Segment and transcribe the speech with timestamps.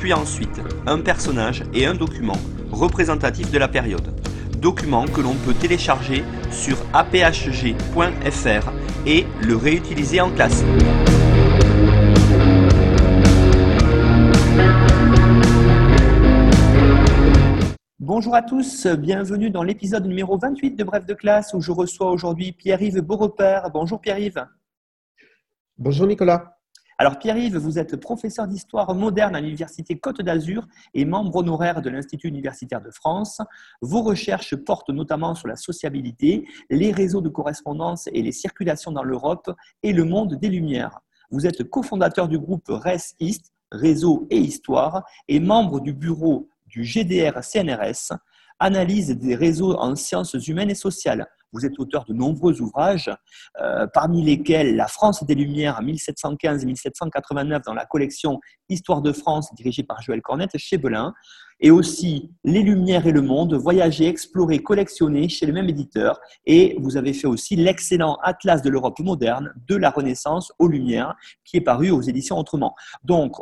[0.00, 2.38] puis ensuite un personnage et un document
[2.72, 4.14] représentatif de la période.
[4.58, 8.72] Document que l'on peut télécharger sur aphg.fr
[9.06, 10.64] et le réutiliser en classe.
[17.98, 22.10] Bonjour à tous, bienvenue dans l'épisode numéro 28 de Bref de classe où je reçois
[22.10, 23.70] aujourd'hui Pierre-Yves Beaurepaire.
[23.70, 24.46] Bonjour Pierre-Yves.
[25.76, 26.59] Bonjour Nicolas.
[27.00, 31.88] Alors Pierre-Yves, vous êtes professeur d'histoire moderne à l'Université Côte d'Azur et membre honoraire de
[31.88, 33.40] l'Institut universitaire de France.
[33.80, 39.02] Vos recherches portent notamment sur la sociabilité, les réseaux de correspondance et les circulations dans
[39.02, 39.50] l'Europe
[39.82, 41.00] et le monde des Lumières.
[41.30, 46.84] Vous êtes cofondateur du groupe RES East, Réseau et Histoire, et membre du bureau du
[46.84, 48.12] GDR CNRS,
[48.58, 51.28] analyse des réseaux en sciences humaines et sociales.
[51.52, 53.10] Vous êtes auteur de nombreux ouvrages,
[53.60, 59.82] euh, parmi lesquels La France des Lumières 1715-1789 dans la collection Histoire de France dirigée
[59.82, 61.12] par Joël Cornette chez Belin,
[61.60, 66.18] et aussi Les Lumières et le Monde, voyager, explorer, collectionner chez le même éditeur.
[66.46, 71.14] Et vous avez fait aussi l'excellent Atlas de l'Europe moderne, de la Renaissance aux Lumières,
[71.44, 72.74] qui est paru aux éditions Autrement.
[73.04, 73.36] Donc,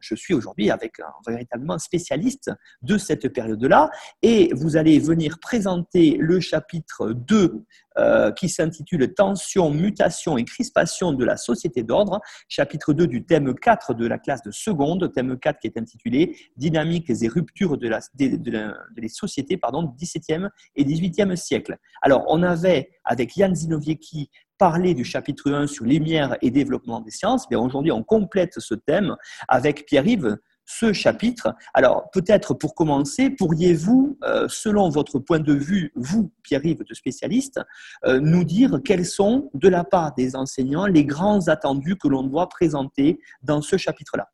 [0.00, 2.50] je suis aujourd'hui avec un véritablement spécialiste
[2.82, 3.90] de cette période-là,
[4.22, 7.64] et vous allez venir présenter le chapitre 2
[7.98, 13.54] euh, qui s'intitule Tension, mutation et crispation de la société d'ordre, chapitre 2 du thème
[13.54, 17.88] 4 de la classe de seconde, thème 4 qui est intitulé Dynamiques et ruptures de,
[17.88, 21.76] la, des sociétés pardon, du XVIIe et XVIIIe siècle.
[22.02, 24.30] Alors, on avait, avec Yann Zinoviecki,
[24.60, 27.46] parlé du chapitre 1 sur lumière et développement des sciences.
[27.50, 29.16] Aujourd'hui, on complète ce thème
[29.48, 30.36] avec Pierre-Yves
[30.70, 31.54] ce chapitre.
[31.74, 37.60] Alors, peut-être pour commencer, pourriez-vous, euh, selon votre point de vue, vous, Pierre-Yves, de spécialiste,
[38.06, 42.22] euh, nous dire quels sont, de la part des enseignants, les grands attendus que l'on
[42.22, 44.28] doit présenter dans ce chapitre-là?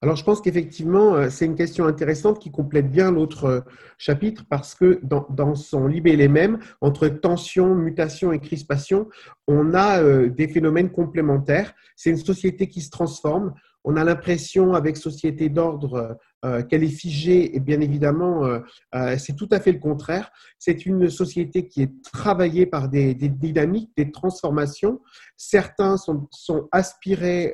[0.00, 3.64] Alors, je pense qu'effectivement, euh, c'est une question intéressante qui complète bien l'autre
[3.98, 9.08] chapitre parce que dans, son libellé même, entre tension, mutation et crispation,
[9.46, 11.74] on a des phénomènes complémentaires.
[11.94, 13.52] C'est une société qui se transforme
[13.84, 18.60] on a l'impression avec société d'ordre euh, qu'elle est figée et bien évidemment euh,
[18.94, 20.30] euh, c'est tout à fait le contraire.
[20.58, 25.00] C'est une société qui est travaillée par des, dynamiques, des transformations.
[25.36, 26.28] Certains sont,
[26.70, 27.52] aspirés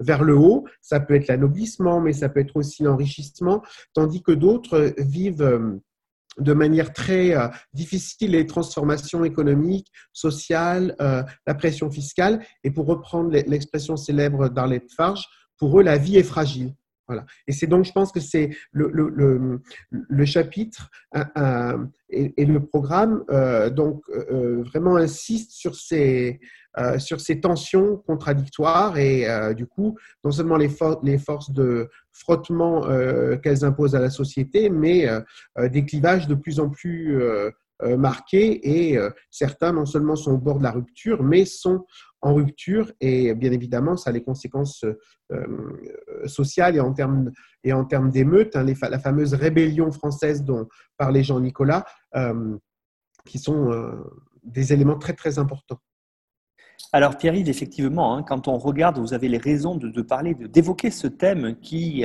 [0.00, 3.62] vers le haut, ça peut être l'anoblissement mais ça peut être aussi l'enrichissement,
[3.94, 5.80] tandis que d'autres vivent
[6.38, 7.34] de manière très
[7.74, 12.44] difficile les transformations économiques, sociales, la pression fiscale.
[12.64, 15.26] Et pour reprendre l'expression célèbre d'Arlette Farge,
[15.62, 16.74] pour eux, la vie est fragile.
[17.06, 17.24] Voilà.
[17.46, 20.90] Et c'est donc, je pense que c'est le, le, le, chapitre
[22.10, 26.40] et, le programme euh, donc euh, vraiment insiste sur ces,
[26.78, 29.24] euh, sur ces tensions contradictoires et
[29.54, 30.70] du coup, non seulement les,
[31.04, 32.88] les forces de frottement
[33.40, 35.06] qu'elles imposent à la société, mais
[35.70, 37.22] des clivages de plus en plus
[37.96, 38.98] marqués et
[39.30, 41.84] certains non seulement sont au bord de la rupture, mais sont
[42.22, 44.84] en rupture et bien évidemment, ça a les conséquences
[45.32, 47.32] euh, sociales et en termes,
[47.64, 51.84] et en termes d'émeutes, hein, la fameuse rébellion française dont parlait Jean-Nicolas,
[52.14, 52.56] euh,
[53.26, 53.92] qui sont euh,
[54.44, 55.80] des éléments très très importants.
[56.92, 61.06] Alors Pierre-Yves, effectivement, hein, quand on regarde, vous avez les raisons de, parler, d'évoquer ce
[61.06, 62.04] thème qui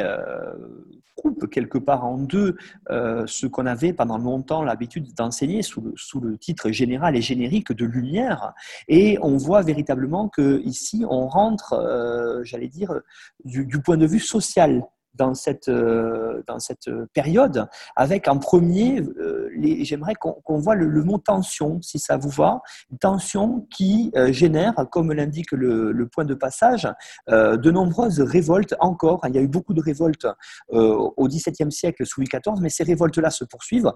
[1.17, 2.55] coupe quelque part en deux
[2.89, 5.81] euh, ce qu'on avait pendant longtemps l'habitude d'enseigner sous
[6.21, 8.53] le, titre général et générique de lumière.
[8.87, 13.01] Et on voit véritablement que ici on rentre, euh, j'allais dire,
[13.43, 14.83] du, point de vue social
[15.17, 19.49] dans cette, euh, dans cette période, avec en premier, euh,
[19.81, 22.61] j'aimerais qu'on voit le, mot tension, si ça vous va,
[22.99, 26.87] tension qui euh, génère, comme l'indique le, le, point de passage,
[27.27, 29.21] de nombreuses révoltes encore.
[29.27, 30.27] Il y a eu beaucoup de révoltes
[30.69, 33.91] au XVIIe siècle sous Louis XIV, mais ces révoltes-là se poursuivent.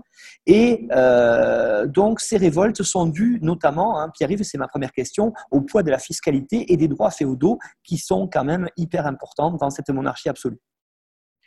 [0.46, 0.88] Et
[1.88, 5.92] donc, ces révoltes sont dues notamment, hein, Pierre-Yves, c'est ma première question, au poids de
[5.92, 10.30] la fiscalité et des droits féodaux qui sont quand même hyper importants dans cette monarchie
[10.30, 10.60] absolue.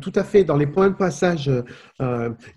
[0.00, 0.44] tout à fait.
[0.44, 1.50] Dans les points de passage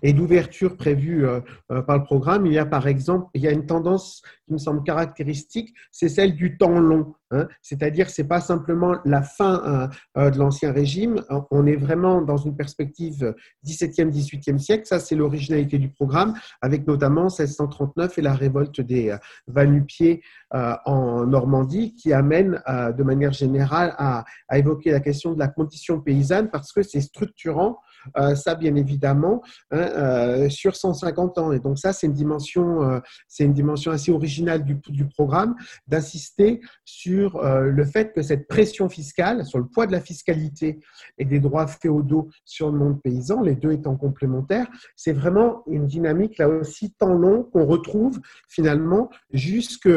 [0.02, 1.24] et d'ouverture prévus
[1.68, 4.58] par le programme, il y a par exemple, il y a une tendance qui me
[4.58, 7.14] semble caractéristique, c'est celle du temps long.
[7.30, 7.46] Hein.
[7.62, 11.22] C'est-à-dire, c'est pas simplement la fin de l'ancien régime.
[11.50, 13.34] On est vraiment dans une perspective
[13.64, 14.86] 17e, 18e siècle.
[14.86, 19.16] Ça, c'est l'originalité du programme, avec notamment 1639 et la révolte des
[19.46, 25.48] Vanupiers en Normandie, qui amène de manière générale à, à évoquer la question de la
[25.48, 27.78] condition paysanne parce que c'est structurant
[28.16, 31.52] euh, ça bien évidemment, hein, euh, sur 150 ans.
[31.52, 35.54] Et donc ça, c'est une dimension, euh, c'est une dimension assez originale du, du programme,
[35.86, 40.80] d'insister sur le fait que cette pression fiscale, sur le poids de la fiscalité
[41.18, 44.66] et des droits féodaux sur le monde paysan, les deux étant complémentaires,
[44.96, 49.88] c'est vraiment une dynamique là aussi tant long qu'on retrouve finalement jusque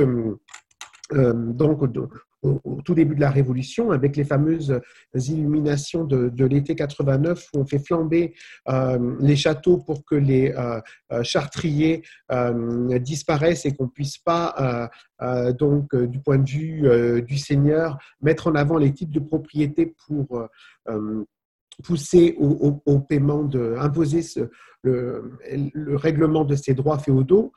[1.11, 1.83] donc
[2.43, 4.79] au, tout début de la Révolution, avec les fameuses
[5.13, 8.33] illuminations de, l'été 89, où on fait flamber
[8.69, 10.79] euh, les châteaux pour que les euh,
[11.11, 12.03] euh, chartriers
[12.99, 14.89] disparaissent et qu'on puisse pas,
[15.57, 20.47] donc, du point de vue du seigneur, mettre en avant les types de propriétés pour
[21.83, 24.21] pousser au, paiement, de, imposer
[24.83, 25.39] le,
[25.95, 27.53] règlement de ces droits féodaux.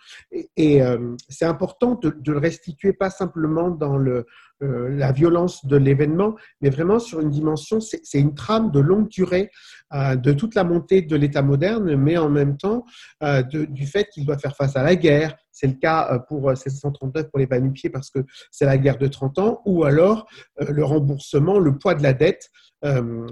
[0.56, 0.80] Et,
[1.28, 4.26] c'est important de, le restituer pas simplement dans le,
[4.62, 9.06] euh, la violence de l'événement, mais vraiment sur une dimension, c'est une trame de longue
[9.08, 9.50] durée
[9.92, 12.86] euh, de toute la montée de l'État moderne, mais en même temps
[13.22, 15.36] euh, du fait qu'il doit faire face à la guerre.
[15.52, 18.20] C'est le cas pour 1639 pour les Banupiers parce que
[18.50, 20.26] c'est la guerre de 30 ans, ou alors
[20.58, 22.50] le remboursement, le poids de la dette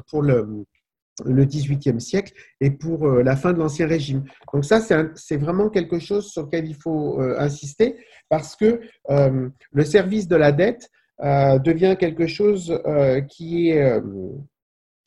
[0.08, 0.66] pour le,
[1.24, 4.24] le 18e siècle et pour la fin de l'Ancien Régime.
[4.52, 7.96] Donc ça, c'est vraiment quelque chose sur lequel il faut insister
[8.28, 10.90] parce que le service de la dette,
[11.22, 14.00] euh, devient quelque chose euh, qui est euh,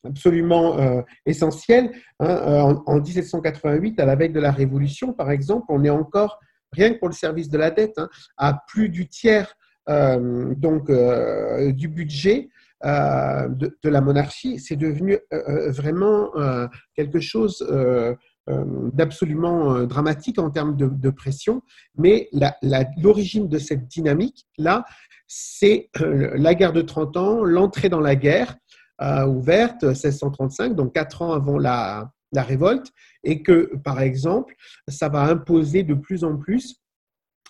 [0.06, 1.92] absolument essentiel.
[2.19, 2.81] Hein.
[2.86, 6.39] En, 1788, à la veille de la Révolution, par exemple, on est encore,
[6.71, 8.07] rien que pour le service de la dette, hein,
[8.38, 9.54] à plus du tiers
[9.89, 12.50] donc, du budget
[12.83, 14.59] de, la monarchie.
[14.59, 16.31] C'est devenu vraiment
[16.95, 17.65] quelque chose
[18.47, 21.62] d'absolument dramatique en termes de, pression,
[21.97, 22.29] mais
[22.97, 24.85] l'origine de cette dynamique-là,
[25.27, 28.56] c'est euh, la guerre de 30 ans, l'entrée dans la guerre
[29.01, 32.91] euh, ouverte, 1635, donc quatre ans avant la, révolte,
[33.23, 34.56] et que, par exemple,
[34.88, 36.81] ça va imposer de plus en plus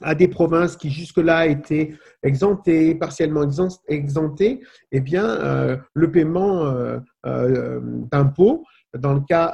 [0.01, 3.45] à des provinces qui jusque-là étaient exemptées, partiellement
[3.87, 4.61] exemptées,
[4.91, 6.73] eh bien, euh, le paiement
[7.23, 8.63] d'impôts.
[8.97, 9.53] Dans le cas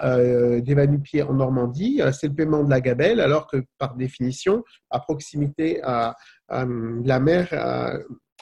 [0.61, 4.99] des Vanupiers en Normandie, c'est le paiement de la gabelle, alors que par définition, à
[4.99, 6.15] proximité à,
[6.49, 7.47] la mer,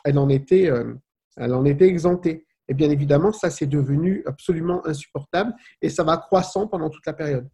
[0.03, 0.93] elle en était, euh,
[1.37, 2.45] elle en était exemptée.
[2.67, 7.13] Et bien évidemment, ça, c'est devenu absolument insupportable et ça va croissant pendant toute la
[7.13, 7.47] période.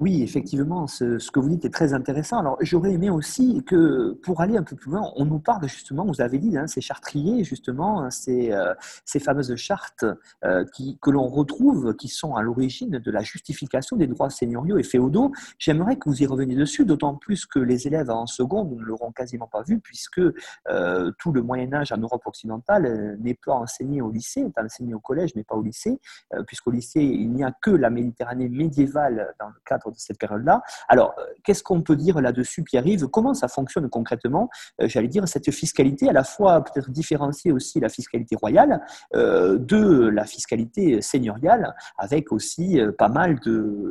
[0.00, 2.38] Oui, effectivement, ce, que vous dites est très intéressant.
[2.38, 6.06] Alors, j'aurais aimé aussi que, pour aller un peu plus loin, on nous parle justement,
[6.06, 8.72] vous avez dit, hein, ces chartriers, justement, hein, ces, euh,
[9.04, 10.06] ces fameuses chartes
[10.42, 14.78] euh, qui, que l'on retrouve, qui sont à l'origine de la justification des droits seigneuriaux
[14.78, 15.32] et féodaux.
[15.58, 19.12] J'aimerais que vous y reveniez dessus, d'autant plus que les élèves en seconde ne l'auront
[19.12, 20.22] quasiment pas vu, puisque
[20.70, 25.00] euh, tout le Moyen-Âge en Europe occidentale n'est pas enseigné au lycée, est enseigné au
[25.00, 26.00] collège, mais pas au lycée,
[26.46, 30.62] puisqu'au lycée, il n'y a que la Méditerranée médiévale dans le cadre de cette période-là.
[30.88, 34.48] Alors, euh, qu'est-ce qu'on peut dire là-dessus, Pierre-Yves Comment ça fonctionne concrètement?
[34.80, 38.80] Euh, J'allais dire, cette fiscalité, à la fois peut-être différencier aussi la fiscalité royale
[39.14, 43.38] euh, de la fiscalité seigneuriale, avec aussi pas mal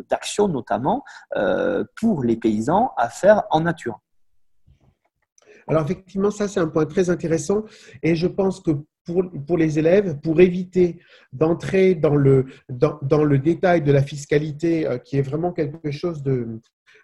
[0.09, 1.03] d'actions, notamment
[1.95, 3.99] pour les paysans, à faire en nature.
[5.67, 7.63] Alors effectivement, ça c'est un point très intéressant
[8.01, 8.71] et je pense que
[9.45, 10.99] pour, les élèves, pour éviter
[11.33, 16.23] d'entrer dans le, dans, le détail de la fiscalité, euh, qui est vraiment quelque chose
[16.23, 16.59] de,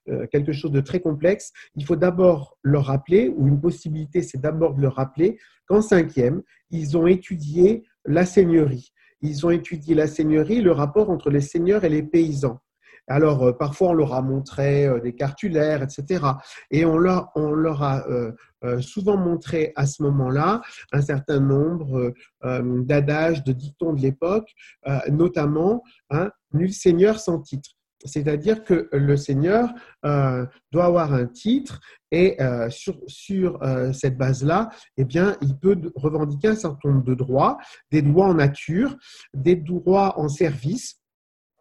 [0.10, 4.40] euh, quelque chose de très complexe, il faut d'abord leur rappeler, ou une possibilité, c'est
[4.40, 8.94] d'abord de leur rappeler qu'en cinquième, ils ont étudié la seigneurie.
[9.22, 12.60] Ils ont étudié la seigneurie, le rapport entre les seigneurs et les paysans.
[13.08, 16.24] Alors, euh, parfois, on leur a montré des cartulaires, etc.
[16.72, 17.32] Et on leur,
[17.84, 18.04] a
[18.66, 22.14] euh, souvent montré à ce moment-là un certain nombre euh,
[22.46, 24.52] euh, d'adages, de dictons de l'époque,
[25.10, 27.72] notamment un nul seigneur sans titre.
[28.04, 29.70] C'est-à-dire que le seigneur
[30.04, 31.80] doit avoir un titre
[32.12, 32.38] et
[32.70, 33.60] sur, sur
[33.94, 37.58] cette base-là, eh bien, il peut revendiquer un certain nombre de droits,
[37.92, 38.96] des droits en nature,
[39.34, 41.02] des droits en service,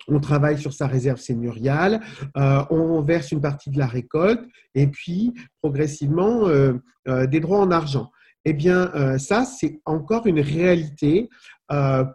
[0.08, 2.00] on travaille sur sa réserve seigneuriale,
[2.37, 4.44] euh, on verse une partie de la récolte
[4.75, 6.75] et puis progressivement euh,
[7.08, 8.11] euh, des droits en argent.
[8.44, 11.30] eh bien, ça, c'est encore une réalité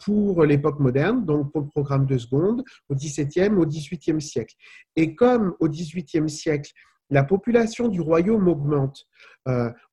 [0.06, 4.54] pour l'époque moderne, donc pour le programme de seconde, au XVIIe, au XVIIIe siècle.
[4.96, 6.72] Et comme au XVIIIe siècle,
[7.10, 9.08] la population du royaume augmente.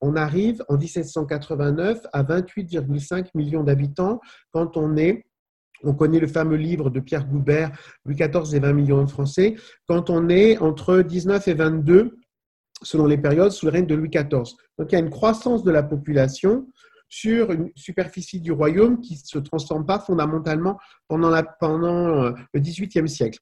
[0.03, 4.21] on arrive en 1789 à 28,5 millions d'habitants
[4.53, 5.25] quand on est
[5.83, 7.73] on connaît le fameux livre de Pierre Goubert,
[8.05, 9.57] Louis XIV et 20 millions de Français,
[9.87, 12.19] quand on est entre 19 et 22,
[12.83, 14.55] selon les périodes, sous le règne de Louis XIV.
[14.79, 16.67] Donc il y a une croissance de la population
[17.09, 20.79] sur une superficie du royaume qui ne se transforme pas fondamentalement
[21.09, 23.39] pendant, pendant euh, le XVIIIe siècle,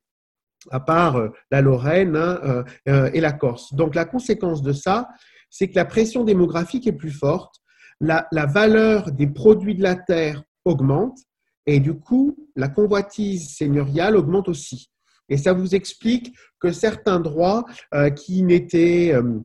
[0.70, 3.74] à part euh, la Lorraine hein, euh, et la Corse.
[3.74, 5.08] Donc la conséquence de ça,
[5.50, 7.56] c'est que la pression démographique est plus forte,
[8.00, 11.18] la, la valeur des produits de la terre augmente,
[11.66, 14.90] et du coup, la convoitise seigneuriale augmente aussi.
[15.28, 19.40] Et ça vous explique que certains droits euh, qui n'étaient, euh,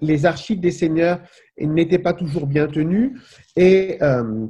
[0.00, 1.20] les archives des seigneurs
[1.60, 3.12] n'étaient pas toujours bien tenus
[3.54, 4.46] et euh,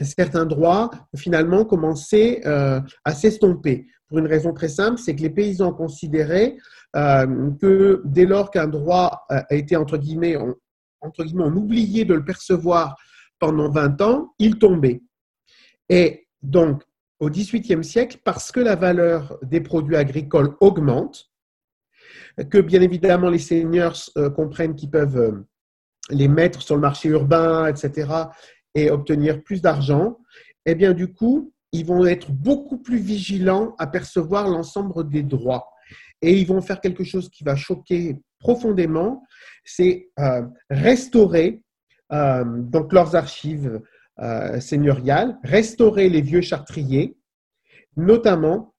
[0.00, 3.86] certains droits finalement commençaient à s'estomper.
[4.08, 6.56] Pour une raison très simple, c'est que les paysans considéraient
[6.94, 10.36] que dès lors qu'un droit a été entre guillemets,
[11.00, 12.96] entre guillemets, on oubliait de le percevoir
[13.38, 15.02] pendant 20 ans, il tombait.
[15.88, 16.82] Et donc,
[17.22, 21.30] au XVIIIe siècle, parce que la valeur des produits agricoles augmente,
[22.50, 25.46] que bien évidemment les seigneurs euh, comprennent qu'ils peuvent euh,
[26.10, 28.10] les mettre sur le marché urbain, etc.,
[28.74, 30.18] et obtenir plus d'argent,
[30.66, 35.68] eh bien du coup, ils vont être beaucoup plus vigilants à percevoir l'ensemble des droits.
[36.22, 39.22] Et ils vont faire quelque chose qui va choquer profondément,
[39.64, 41.62] c'est euh, restaurer
[42.10, 43.80] donc leurs archives,
[44.20, 47.16] euh, seigneuriale, restaurer les vieux chartriers,
[47.96, 48.74] notamment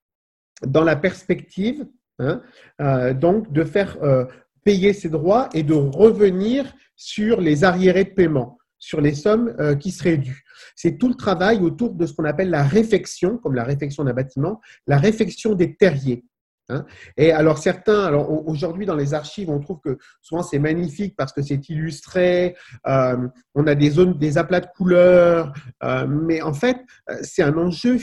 [0.63, 1.87] dans la perspective
[2.19, 2.43] hein,
[2.81, 4.25] euh, donc de faire euh,
[4.63, 9.89] payer ses droits et de revenir sur les arriérés de paiement, sur les sommes qui
[9.89, 10.43] seraient dues.
[10.75, 14.13] C'est tout le travail autour de ce qu'on appelle la réfection, comme la réfection d'un
[14.13, 16.23] bâtiment, la réfection des terriers.
[16.70, 16.86] Hein.
[17.17, 21.34] Et alors certains, alors aujourd'hui dans les archives, on trouve que souvent c'est magnifique parce
[21.34, 22.55] que c'est illustré,
[22.88, 25.53] euh, on a des zones, des aplats de couleurs,
[25.84, 26.77] euh, mais en fait
[27.10, 27.98] euh, c'est un enjeu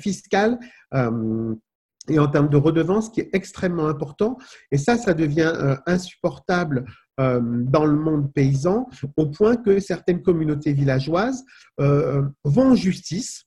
[0.00, 0.58] fiscal
[2.08, 4.38] et en termes de redevance qui est extrêmement important.
[4.70, 6.86] Et ça, ça devient insupportable
[7.18, 11.44] dans le monde paysan au point que certaines communautés villageoises
[11.76, 13.45] vont en justice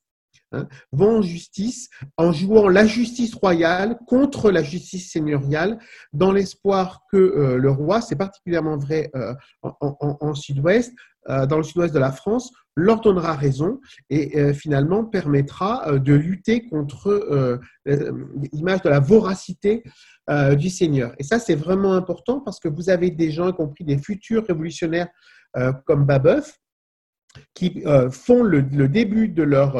[0.52, 5.78] Hein, vont en justice en jouant la justice royale contre la justice seigneuriale
[6.12, 10.92] dans l'espoir que euh, le roi, c'est particulièrement vrai euh, en, sud-ouest,
[11.28, 16.66] euh, dans le sud-ouest de la France, leur donnera raison et finalement permettra de lutter
[16.66, 19.82] contre l'image de la voracité
[20.56, 21.12] du seigneur.
[21.18, 24.46] Et ça, c'est vraiment important parce que vous avez des gens, y compris des futurs
[24.46, 25.08] révolutionnaires
[25.84, 26.58] comme Babeuf,
[27.52, 29.76] qui font le, le, début de leur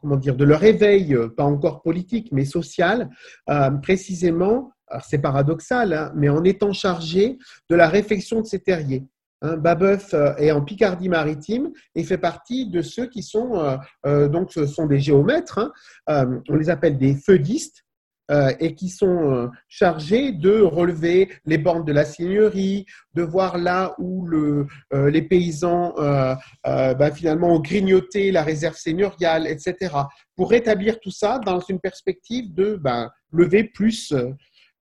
[0.00, 3.10] comment dire, de leur éveil, euh, pas encore politique, mais social,
[3.50, 7.38] euh, précisément, c'est paradoxal, hein, mais en étant chargé
[7.68, 9.04] de la réfection de ces terriers.
[9.42, 14.66] Hein, Babeuf euh, est en Picardie-Maritime et fait partie de ceux qui sont, donc ce
[14.66, 15.72] sont des géomètres,
[16.06, 17.84] hein, on les appelle des feudistes,
[18.30, 23.56] euh, et qui sont euh, chargés de relever les bornes de la seigneurie, de voir
[23.56, 24.66] là où euh,
[25.10, 29.94] les paysans bah, finalement ont grignoté la réserve seigneuriale, etc.
[30.36, 34.12] Pour rétablir tout ça dans une perspective de bah, lever plus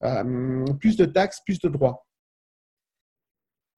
[0.01, 2.06] de taxes, plus de droits.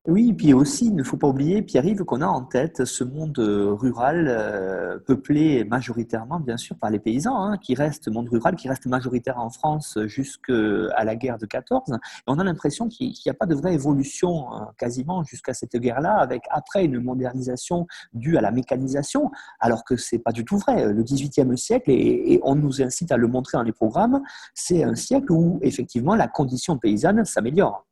[0.08, 3.38] Oui, puis aussi, il ne faut pas oublier, Pierre-Yves, qu'on a en tête ce monde
[3.38, 8.70] rural euh, peuplé majoritairement, bien sûr, par les paysans, hein, qui reste, monde rural, qui
[8.70, 11.92] reste majoritaire en France jusqu'à la guerre de 14.
[11.92, 11.96] Et
[12.28, 16.16] on a l'impression qu'il n'y a pas de vraie évolution hein, quasiment jusqu'à cette guerre-là,
[16.16, 19.30] avec après une modernisation due à la mécanisation,
[19.60, 20.94] alors que c'est pas du tout vrai.
[20.94, 24.22] Le 18e siècle, et on nous incite à le montrer dans les programmes,
[24.54, 27.89] c'est un siècle où effectivement la condition paysanne s'améliore.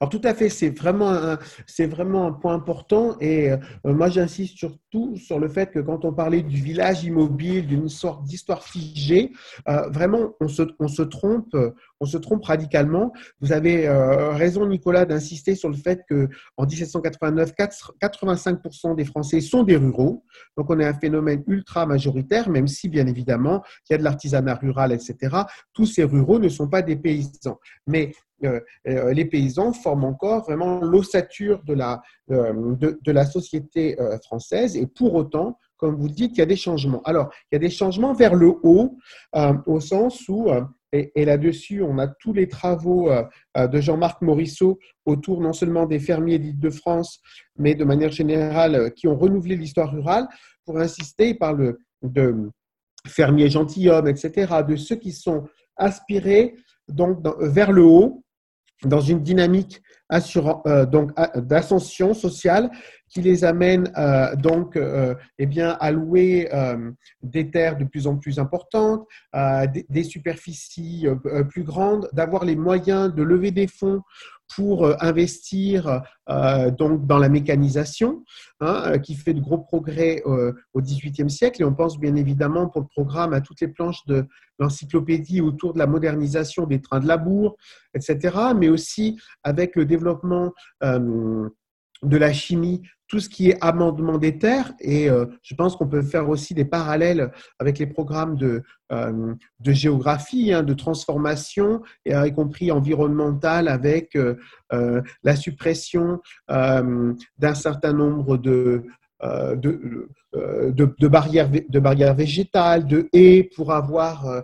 [0.00, 5.38] Alors tout à fait, c'est vraiment, un, point important et euh, moi j'insiste surtout sur
[5.38, 9.32] le fait que quand on parlait du village immobile, d'une sorte d'histoire figée,
[9.68, 11.56] euh, vraiment on se trompe,
[12.00, 13.12] on se trompe radicalement.
[13.40, 19.40] Vous avez euh, raison Nicolas d'insister sur le fait que en 1789, 85% des Français
[19.40, 20.24] sont des ruraux,
[20.56, 24.04] donc on a un phénomène ultra majoritaire, même si bien évidemment il y a de
[24.04, 25.36] l'artisanat rural, etc.
[25.72, 28.12] Tous ces ruraux ne sont pas des paysans, mais
[28.44, 34.86] euh, euh, les paysans forment encore vraiment l'ossature de la, de, la société française et
[34.86, 37.02] pour autant, comme vous dites, il y a des changements.
[37.04, 38.98] Alors, il y a des changements vers le haut,
[39.66, 40.50] au sens où
[40.96, 43.10] Et, là-dessus, on a tous les travaux
[43.56, 47.20] de Jean-Marc Morisseau autour non seulement des fermiers d'Île-de-France,
[47.56, 50.28] mais de manière générale, qui ont renouvelé l'histoire rurale
[50.64, 51.30] pour insister.
[51.30, 52.48] Il parle de
[53.08, 55.44] fermiers gentilshommes, etc., de ceux qui sont
[55.76, 56.54] aspirés
[56.86, 58.22] donc, vers le haut
[58.82, 60.86] dans une dynamique euh,
[61.36, 62.70] d'ascension sociale
[63.08, 66.50] qui les amène euh, donc euh, eh à louer
[67.22, 69.06] des terres de plus en plus importantes,
[69.88, 71.06] des, superficies
[71.48, 74.02] plus grandes, d'avoir les moyens de lever des fonds
[74.54, 78.24] pour euh, investir euh, donc dans la mécanisation,
[78.60, 81.62] hein, euh, qui fait de gros progrès au XVIIIe siècle.
[81.62, 84.26] Et on pense bien évidemment pour le programme à toutes les planches de
[84.58, 87.56] l'encyclopédie autour de la modernisation des trains de labour,
[87.94, 88.36] etc.
[88.56, 90.52] Mais aussi avec le développement
[92.02, 95.86] de la chimie tout ce qui est amendement des terres, et euh, je pense qu'on
[95.86, 99.34] peut faire aussi des parallèles avec les programmes de, euh,
[99.64, 104.18] géographie, hein, de transformation, euh, y compris environnementale, avec
[105.22, 108.84] la suppression d'un certain nombre de,
[109.24, 110.08] de,
[110.72, 114.42] de, barrières, de barrières végétales, de haies pour avoir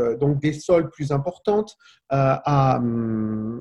[0.00, 1.76] donc des sols plus importantes
[2.08, 2.80] à,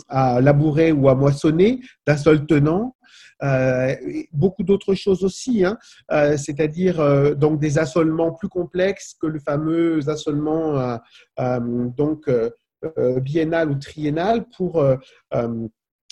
[0.08, 2.96] à labourer ou à moissonner, d'un sol tenant.
[3.44, 3.96] Euh,
[4.32, 5.78] beaucoup d'autres choses aussi, hein.
[6.12, 11.00] euh, c'est-à-dire euh, donc des assolements plus complexes que le fameux assolement
[11.38, 12.30] donc
[13.22, 14.84] biennal ou triennal pour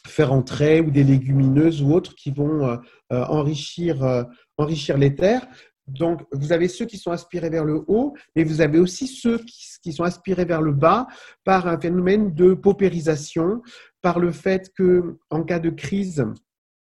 [0.08, 2.80] faire entrer ou des légumineuses ou autres qui vont
[3.10, 4.26] enrichir,
[4.58, 5.48] enrichir les terres.
[5.88, 9.40] Donc, vous avez ceux qui sont aspirés vers le haut, mais vous avez aussi ceux
[9.40, 11.08] qui, sont aspirés vers le bas
[11.44, 13.62] par un phénomène de paupérisation,
[14.02, 16.26] par le fait que, en cas de crise,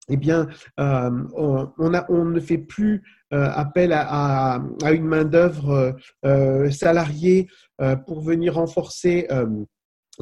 [0.09, 0.49] eh bien,
[0.81, 3.03] euh, on, ne fait plus
[3.33, 4.61] euh, appel à,
[4.93, 7.49] une main-d'œuvre euh, salariée
[8.07, 9.29] pour venir renforcer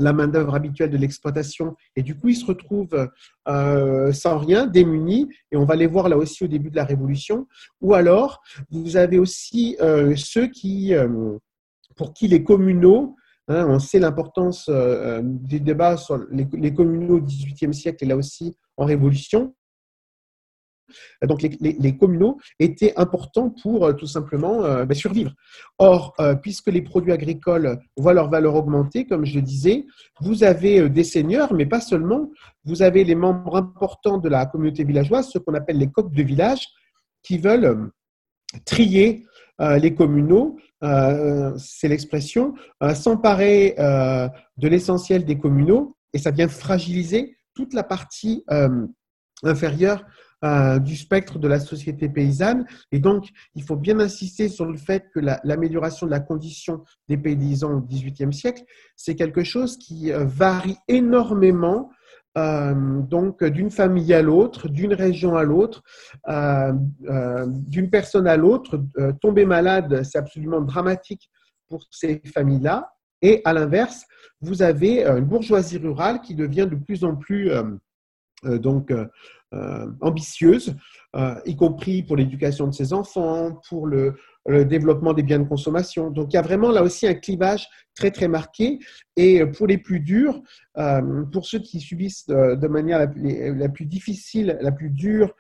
[0.01, 1.77] la main-d'œuvre habituelle de l'exploitation.
[1.97, 3.09] Et du coup, ils se retrouvent
[3.47, 5.29] sans rien, démunis.
[5.53, 7.47] Et on va les voir là aussi au début de la Révolution.
[7.81, 9.77] Ou alors, vous avez aussi
[10.17, 10.95] ceux qui,
[11.97, 13.17] pour qui les communaux
[13.49, 14.71] hein, on sait l'importance
[15.23, 19.55] des débats sur les, les, communaux au XVIIIe siècle et là aussi en Révolution.
[21.23, 25.33] Donc les, communaux étaient importants pour euh, tout simplement euh, ben, survivre.
[25.79, 29.87] Or, euh, puisque les produits agricoles voient leur valeur augmenter, comme je le disais,
[30.21, 32.31] vous avez des seigneurs, mais pas seulement,
[32.65, 36.23] vous avez les membres importants de la communauté villageoise, ce qu'on appelle les coqs de
[36.23, 36.67] village,
[37.23, 37.91] qui veulent
[38.65, 39.25] trier
[39.61, 40.57] les communaux,
[41.59, 42.55] c'est l'expression,
[42.95, 48.45] s'emparer de l'essentiel des communaux, et ça vient fragiliser toute la partie
[49.43, 50.05] inférieure
[50.45, 52.65] euh, du spectre de la société paysanne.
[52.93, 57.17] Et donc, il faut bien insister sur le fait que l'amélioration de la condition des
[57.17, 58.63] paysans au XVIIIe siècle,
[58.95, 61.91] c'est quelque chose qui euh, varie énormément
[62.37, 65.83] euh, donc d'une famille à l'autre, d'une région à l'autre,
[67.67, 68.81] d'une personne à l'autre.
[69.21, 71.29] tomber malade, c'est absolument dramatique
[71.69, 72.93] pour ces familles-là.
[73.23, 74.05] Et à l'inverse,
[74.41, 77.51] vous avez une bourgeoisie rurale qui devient de plus en plus
[78.45, 78.93] donc
[79.55, 80.77] euh, ambitieuse,
[81.17, 84.15] euh, y compris pour l'éducation de ses enfants, pour le,
[84.65, 86.11] développement des biens de consommation.
[86.11, 88.79] Donc il y a vraiment là aussi un clivage très très marqué.
[89.17, 90.43] Et pour les plus durs,
[90.79, 95.35] euh, pour ceux qui subissent de manière la, plus difficile, la plus dure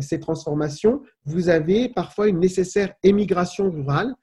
[0.00, 4.14] ces transformations, vous avez parfois une nécessaire émigration rurale,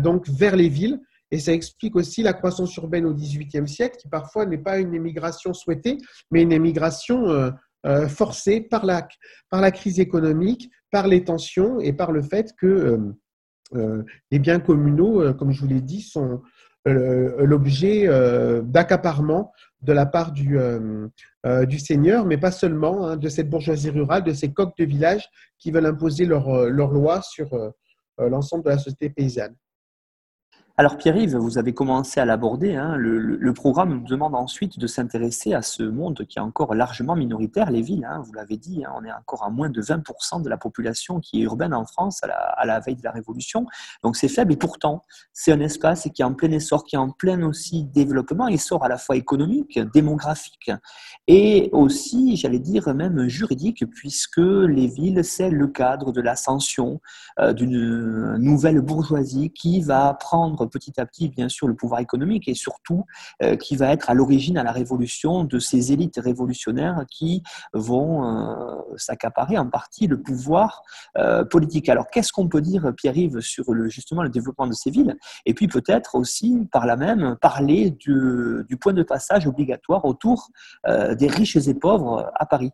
[0.00, 1.00] donc vers les villes.
[1.30, 4.94] Et ça explique aussi la croissance urbaine au XVIIIe siècle, qui parfois n'est pas une
[4.94, 5.98] émigration souhaitée,
[6.30, 7.52] mais une émigration
[7.86, 8.06] euh,
[8.70, 9.08] par la,
[9.48, 12.98] par la crise économique, par les tensions et par le fait que euh,
[13.74, 16.42] euh, les biens communaux, comme je vous l'ai dit, sont
[16.86, 18.08] l'objet
[18.64, 20.58] d'accaparement de la part du,
[21.78, 25.70] Seigneur, mais pas seulement, hein, de cette bourgeoisie rurale, de ces coqs de village qui
[25.70, 27.50] veulent imposer leurs leur loi sur
[28.18, 29.54] l'ensemble de la société paysanne.
[30.80, 32.74] Alors Pierre-Yves, vous avez commencé à l'aborder.
[32.74, 32.96] Hein.
[32.96, 37.70] Le, programme nous demande ensuite de s'intéresser à ce monde qui est encore largement minoritaire,
[37.70, 38.06] les villes.
[38.06, 38.22] Hein.
[38.24, 41.42] vous l'avez dit, hein, on est encore à moins de 20% de la population qui
[41.42, 43.66] est urbaine en France à la, veille de la Révolution.
[44.02, 45.02] Donc c'est faible et pourtant
[45.34, 48.82] c'est un espace qui est en plein essor, qui est en plein aussi développement, essor
[48.82, 50.70] à la fois économique, démographique
[51.26, 57.00] et aussi, j'allais dire, même juridique, puisque les villes, c'est le cadre de l'ascension
[57.38, 62.48] euh, d'une nouvelle bourgeoisie qui va prendre petit à petit, bien sûr, le pouvoir économique
[62.48, 63.04] et surtout
[63.58, 67.42] qui va être à l'origine à la révolution de ces élites révolutionnaires qui
[67.74, 70.82] vont s'accaparer en partie le pouvoir
[71.50, 71.88] politique.
[71.88, 75.16] Alors, qu'est-ce qu'on peut dire, Pierre-Yves, sur le, justement le développement de ces villes?
[75.46, 80.48] Et puis peut-être aussi, par là même, parler du point de passage obligatoire autour
[80.86, 82.70] des riches et pauvres à Paris.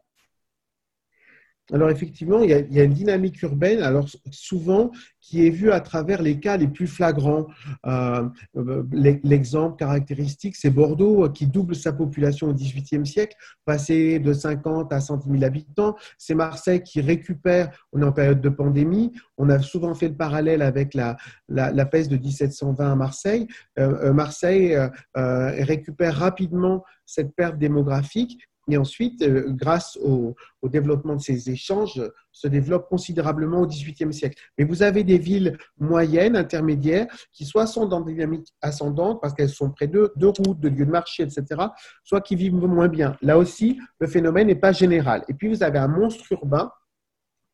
[1.72, 6.22] Alors effectivement, il y, a, une dynamique urbaine, alors souvent qui est vue à travers
[6.22, 7.46] les cas les plus flagrants.
[7.86, 8.22] Euh,
[8.56, 14.32] euh, l'exemple caractéristique, c'est Bordeaux euh, qui double sa population au XVIIIe siècle, passé de
[14.32, 15.96] 50 à 110 000 habitants.
[16.18, 20.16] C'est Marseille qui récupère, on est en période de pandémie, on a souvent fait le
[20.16, 21.16] parallèle avec la,
[21.48, 23.48] la, peste de 1720 à Marseille.
[23.76, 24.76] Marseille
[25.14, 32.02] récupère rapidement cette perte démographique et ensuite, euh, grâce au, développement de ces échanges,
[32.32, 34.36] se développe considérablement au XVIIIe siècle.
[34.58, 39.32] Mais vous avez des villes moyennes, intermédiaires, qui soit sont dans des dynamiques ascendantes parce
[39.32, 41.44] qu'elles sont près de, de routes, de lieux de marché, etc.,
[42.02, 43.16] soit qui vivent moins bien.
[43.22, 45.24] Là aussi, le phénomène n'est pas général.
[45.28, 46.72] Et puis, vous avez un monstre urbain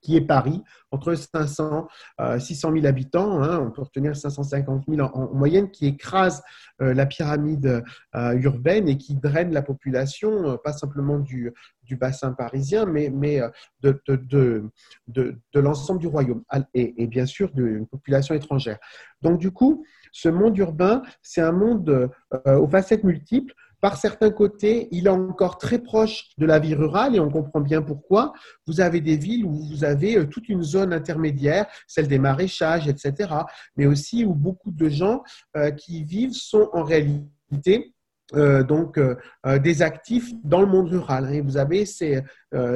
[0.03, 1.89] qui est Paris, entre 500
[2.21, 6.43] et 600 000 habitants, hein, on peut retenir 550 000 en, moyenne, qui écrase
[6.83, 7.83] euh, la pyramide
[8.15, 11.53] euh, urbaine et qui draine la population, euh, pas simplement du,
[11.85, 13.41] du, bassin parisien, mais, mais
[13.81, 14.65] de, de,
[15.07, 16.43] de, de l'ensemble du royaume
[16.75, 18.79] et, et bien sûr d'une population étrangère.
[19.23, 22.11] Donc du coup, ce monde urbain, c'est un monde
[22.45, 27.17] aux facettes multiples par certains côtés, il est encore très proche de la vie rurale
[27.17, 28.33] et on comprend bien pourquoi.
[28.69, 32.87] Vous avez des villes où vous avez euh, toute une zone intermédiaire, celle des maraîchages,
[32.87, 33.35] etc.,
[33.77, 35.25] mais aussi où beaucoup de gens
[35.57, 37.93] euh, qui vivent sont en réalité
[38.35, 39.01] euh, donc
[39.45, 41.35] des actifs dans le monde rural.
[41.35, 42.23] Et vous avez ces,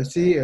[0.02, 0.42] ces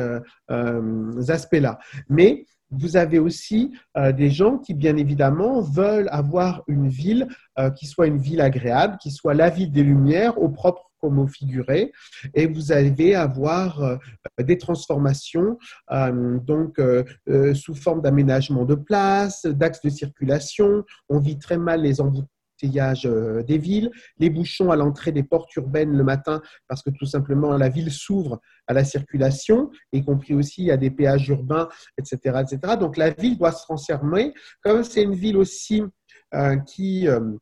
[1.29, 1.79] aspects-là.
[2.09, 7.71] Mais vous avez aussi euh, des gens qui, bien évidemment, veulent avoir une ville euh,
[7.71, 11.27] qui soit une ville agréable, qui soit la ville des Lumières, au propre comme au
[11.27, 11.93] figuré,
[12.33, 13.97] et vous allez avoir euh,
[14.41, 15.59] des transformations,
[15.91, 16.81] donc
[17.55, 20.85] sous forme d'aménagement de place, d'axes de circulation.
[21.09, 22.01] On vit très mal les
[23.05, 27.07] euh, des villes, les bouchons à l'entrée des portes urbaines le matin parce que tout
[27.07, 32.43] simplement la ville s'ouvre à la circulation, y compris aussi à des péages urbains, etc.,
[32.43, 32.77] etc.
[32.79, 34.33] Donc la ville doit se transformer.
[34.63, 35.83] Comme c'est une ville aussi
[36.35, 37.37] euh, qui euh,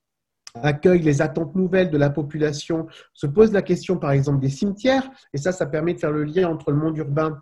[0.54, 5.09] accueille les attentes nouvelles de la population, se pose la question par exemple des cimetières,
[5.33, 7.40] et ça, ça permet de faire le lien entre le monde urbain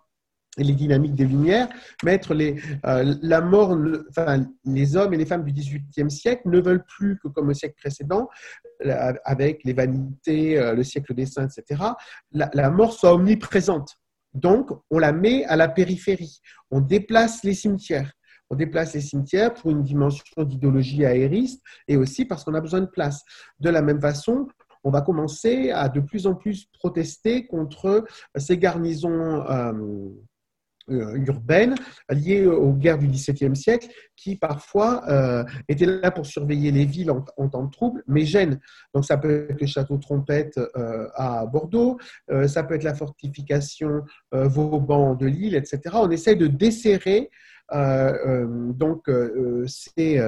[0.58, 1.68] les dynamiques des Lumières,
[2.04, 3.76] mettre les, euh, la mort,
[4.10, 7.54] enfin, les hommes et les femmes du XVIIIe siècle ne veulent plus que comme au
[7.54, 8.28] siècle précédent,
[9.24, 11.82] avec les vanités, euh, le siècle des saints, etc.,
[12.32, 13.96] la, mort soit omniprésente.
[14.34, 16.40] Donc, on la met à la périphérie.
[16.70, 18.12] On déplace les cimetières.
[18.50, 22.80] On déplace les cimetières pour une dimension d'idéologie aériste et aussi parce qu'on a besoin
[22.80, 23.22] de place.
[23.60, 24.48] De la même façon,
[24.84, 28.04] on va commencer à de plus en plus protester contre
[28.36, 30.08] ces garnisons euh, euh,
[30.88, 31.74] urbaines
[32.10, 37.10] liées aux guerres du XVIIe siècle qui parfois euh, étaient là pour surveiller les villes
[37.10, 38.60] en, temps de trouble, mais gênent.
[38.94, 41.98] Donc ça peut être le château Trompette euh, à Bordeaux,
[42.46, 45.80] ça peut être la fortification Vauban de Lille, etc.
[45.94, 47.30] On essaie de desserrer
[47.70, 49.10] donc
[49.66, 50.18] ces,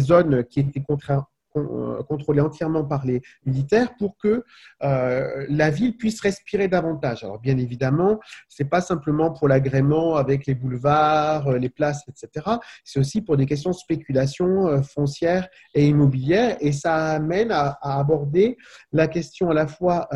[0.00, 4.44] zones qui étaient contraintes euh, contrôlée entièrement par les militaires pour que
[4.82, 7.24] euh, la ville puisse respirer davantage.
[7.24, 12.46] Alors bien évidemment, c'est pas simplement pour l'agrément avec les boulevards, euh, les places, etc.
[12.84, 18.56] C'est aussi pour des questions de spéculation foncière et immobilière et ça amène à aborder
[18.92, 20.08] la question à la fois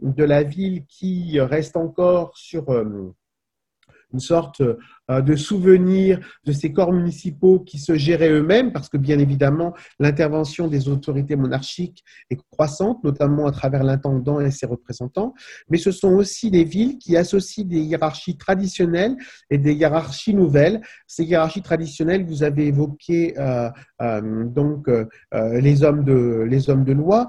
[0.00, 2.64] de la ville qui reste encore sur
[4.12, 4.62] une sorte
[5.10, 9.74] euh, de souvenir de ces corps municipaux qui se géraient eux-mêmes, parce que bien évidemment,
[9.98, 15.34] l'intervention des autorités monarchiques est croissante, notamment à travers l'intendant et ses représentants,
[15.68, 19.16] mais ce sont aussi des villes qui associent des hiérarchies traditionnelles
[19.50, 20.80] et des hiérarchies nouvelles.
[21.06, 23.68] Ces hiérarchies traditionnelles, vous avez évoqué euh,
[24.02, 24.88] euh, donc
[25.32, 27.26] les hommes de les hommes de loi,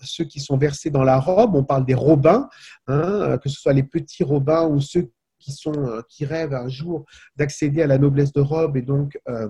[0.00, 1.54] ceux qui sont versés dans la robe.
[1.54, 2.48] On parle des robins,
[2.86, 5.10] hein, que ce soit les petits robins ou ceux
[5.44, 7.04] qui, sont, euh, qui rêvent un jour
[7.36, 9.48] d'accéder à la noblesse de robe et donc euh,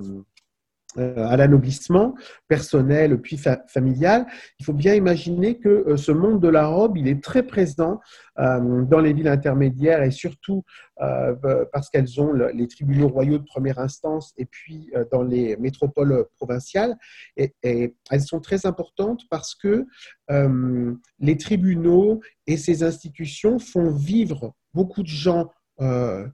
[0.96, 2.14] euh, à l'anoblissement
[2.46, 4.26] personnel puis familial,
[4.60, 8.00] il faut bien imaginer que ce monde de la robe, il est très présent
[8.36, 10.62] dans les villes intermédiaires et surtout
[10.96, 16.96] parce qu'elles ont les tribunaux royaux de première instance et puis dans les métropoles provinciales.
[17.36, 19.86] Et, elles sont très importantes parce que
[21.18, 25.50] les tribunaux et ces institutions font vivre beaucoup de gens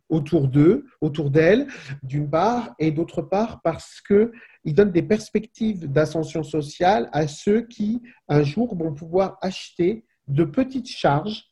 [0.08, 1.66] autour d'eux, autour d'elles,
[2.02, 8.02] d'une part, et d'autre part parce qu'ils donnent des perspectives d'ascension sociale à ceux qui,
[8.28, 11.44] un jour, vont pouvoir acheter de petites charges,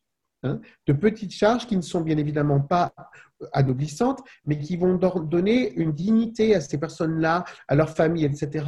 [0.42, 2.92] hein, de petites charges qui ne sont bien évidemment pas
[3.52, 8.66] anoblissantes, mais qui vont donner une dignité à ces personnes-là, à leur famille, etc.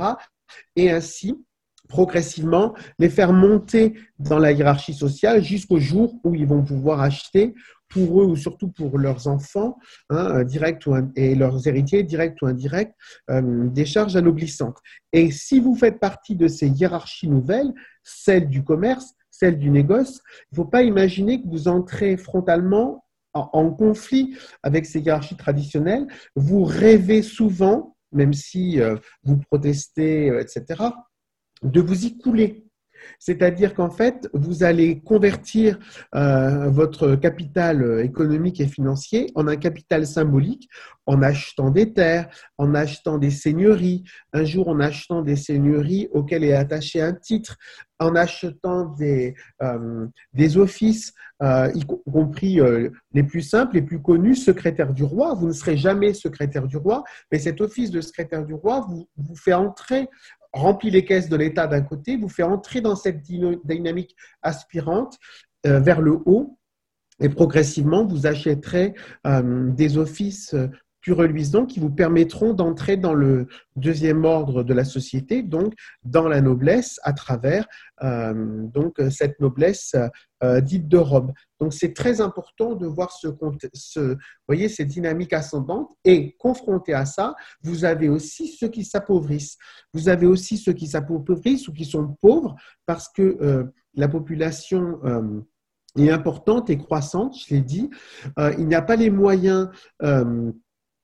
[0.76, 1.44] Et ainsi,
[1.88, 7.54] progressivement, les faire monter dans la hiérarchie sociale jusqu'au jour où ils vont pouvoir acheter
[7.90, 12.94] pour eux ou surtout pour leurs enfants, hein, direct et leurs héritiers, directs ou indirects,
[13.30, 14.78] euh, des charges anoblissantes.
[15.12, 17.72] Et si vous faites partie de ces hiérarchies nouvelles,
[18.02, 23.04] celle du commerce, celle du négoce, il ne faut pas imaginer que vous entrez frontalement
[23.32, 26.06] en conflit avec ces hiérarchies traditionnelles.
[26.34, 30.82] Vous rêvez souvent, même si euh, vous protestez, euh, etc.,
[31.62, 32.69] de vous y couler.
[33.18, 35.78] C'est-à-dire qu'en fait, vous allez convertir
[36.14, 40.68] euh, votre capital économique et financier en un capital symbolique
[41.06, 46.44] en achetant des terres, en achetant des seigneuries, un jour en achetant des seigneuries auxquelles
[46.44, 47.56] est attaché un titre,
[47.98, 50.06] en achetant des, euh,
[50.56, 52.60] offices, euh, y compris
[53.12, 55.34] les plus simples, les plus connus, secrétaire du roi.
[55.34, 58.86] Vous ne serez jamais secrétaire du roi, mais cet office de secrétaire du roi
[59.16, 60.08] vous fait entrer
[60.52, 65.18] remplit les caisses de l'État d'un côté, vous fait entrer dans cette dynamique aspirante
[65.66, 66.58] euh, vers le haut,
[67.20, 68.94] et progressivement, vous achèterez
[69.26, 70.54] euh, des offices
[71.00, 76.28] plus reluisants qui vous permettront d'entrer dans le deuxième ordre de la société, donc dans
[76.28, 77.66] la noblesse à travers
[78.02, 79.94] euh, donc cette noblesse
[80.42, 81.32] euh, dite de robe.
[81.58, 83.28] Donc c'est très important de voir ce,
[83.74, 89.56] ce voyez ces dynamiques ascendantes et confronté à ça, vous avez aussi ceux qui s'appauvrissent.
[89.92, 95.00] Vous avez aussi ceux qui s'appauvrissent ou qui sont pauvres parce que euh, la population
[95.98, 97.90] est importante et croissante, je l'ai dit.
[98.56, 99.68] il n'y a pas les moyens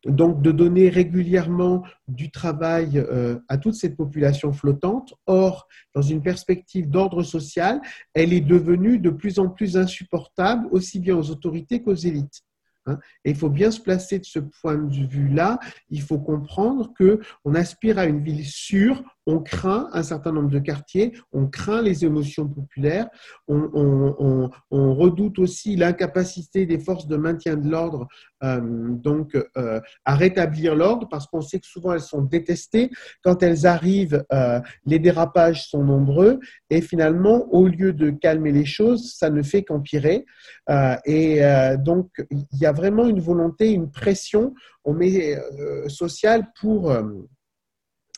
[0.08, 5.14] donc de donner régulièrement du travail euh, à toute cette population flottante.
[5.26, 7.80] Or, dans une perspective d'ordre social,
[8.14, 12.42] elle est devenue de plus en plus insupportable, aussi bien aux autorités qu'aux élites.
[12.86, 12.98] Hein.
[13.24, 15.58] Et il faut bien se placer de ce point de vue-là.
[15.90, 20.50] Il faut comprendre que on aspire à une ville sûre, on craint un certain nombre
[20.50, 23.08] de quartiers, on craint les émotions populaires,
[23.48, 28.06] on, redoute aussi l'incapacité des forces de maintien de l'ordre
[28.44, 32.90] euh, donc euh, à rétablir l'ordre parce qu'on sait que souvent elles sont détestées.
[33.22, 36.38] Quand elles arrivent, euh, les dérapages sont nombreux
[36.70, 40.24] et finalement, au lieu de calmer les choses, ça ne fait qu'empirer.
[41.04, 41.40] et
[41.78, 45.36] donc, il y a vraiment une volonté, une pression on met,
[45.88, 46.92] sociale pour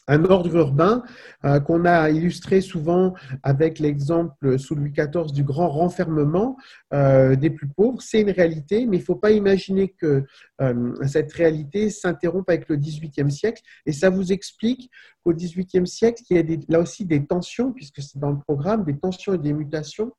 [0.09, 1.03] un ordre urbain
[1.45, 6.57] euh, qu'on a illustré souvent avec l'exemple sous Louis XIV du grand renfermement
[6.93, 8.03] euh, des plus pauvres.
[8.03, 10.25] C'est une réalité, mais il ne faut pas imaginer que
[10.61, 13.63] euh, cette réalité s'interrompe avec le XVIIIe siècle.
[13.87, 14.91] Et ça vous explique
[15.23, 18.85] qu'au XVIIIe siècle, il y a là aussi des tensions, puisque c'est dans le programme,
[18.85, 20.13] des tensions et des mutations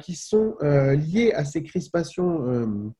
[0.00, 2.92] qui sont liées à ces crispations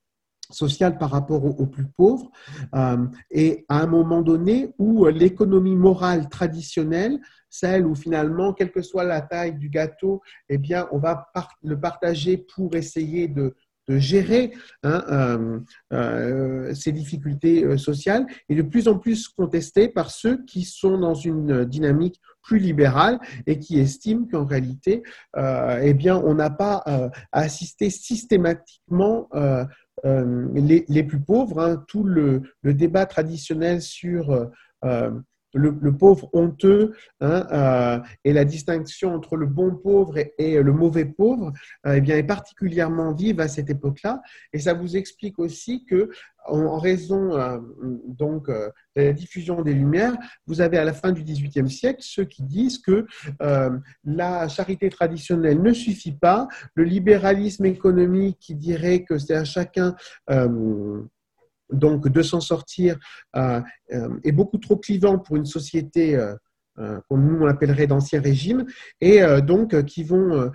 [0.51, 2.31] sociale par rapport aux, plus pauvres,
[2.75, 8.83] euh, et à un moment donné où l'économie morale traditionnelle, celle où finalement, quelle que
[8.83, 11.31] soit la taille du gâteau, eh bien, on va
[11.63, 13.55] le partager pour essayer de,
[13.89, 14.53] gérer
[14.85, 15.59] hein, euh,
[15.93, 21.15] euh, ces difficultés sociales, est de plus en plus contestée par ceux qui sont dans
[21.15, 25.03] une dynamique plus libérale et qui estiment qu'en réalité,
[25.37, 29.65] eh bien, on n'a pas à assister systématiquement euh,
[30.05, 34.51] les, plus pauvres, hein, tout le, débat traditionnel sur
[35.55, 40.73] euh, euh, le, pauvre honteux hein, et la distinction entre le bon pauvre et, le
[40.73, 41.53] mauvais pauvre
[41.87, 44.21] eh bien, est particulièrement vive à cette époque-là.
[44.53, 46.11] Et ça vous explique aussi que
[46.47, 47.59] en, raison euh,
[48.07, 52.01] donc, euh, de la diffusion des Lumières, vous avez à la fin du XVIIIe siècle
[52.03, 53.07] ceux qui disent que
[53.43, 53.71] euh,
[54.05, 59.95] la charité traditionnelle ne suffit pas, le libéralisme économique qui dirait que c'est à chacun
[61.73, 62.99] donc de s'en sortir
[63.35, 66.19] est beaucoup trop clivant pour une société
[66.81, 68.65] euh, qu'on nous on appellerait d'ancien régime,
[69.01, 70.51] et euh, donc euh, qui vont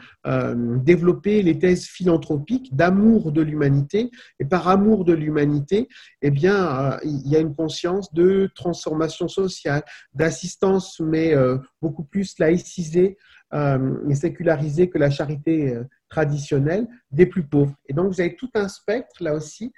[0.83, 4.09] développer les thèses philanthropiques d'amour de l'humanité.
[4.39, 5.87] Et par amour de l'humanité,
[6.21, 11.33] eh bien, il y a une conscience de transformation sociale, d'assistance, mais
[11.81, 13.17] beaucoup plus laïcisée
[13.53, 15.77] et sécularisée que la charité
[16.09, 17.75] traditionnelle des plus pauvres.
[17.87, 19.71] Et donc, vous avez tout un spectre, là aussi,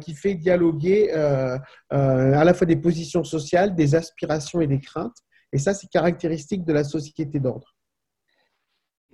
[0.00, 5.16] qui fait dialoguer à la fois des positions sociales, des aspirations et des craintes.
[5.52, 7.74] Et ça, c'est caractéristique de la société d'ordre.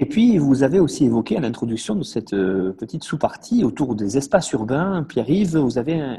[0.00, 4.16] Et puis, vous avez aussi évoqué à l'introduction de cette euh, petite sous-partie autour des
[4.16, 6.18] espaces urbains, Pierre-Yves, vous avez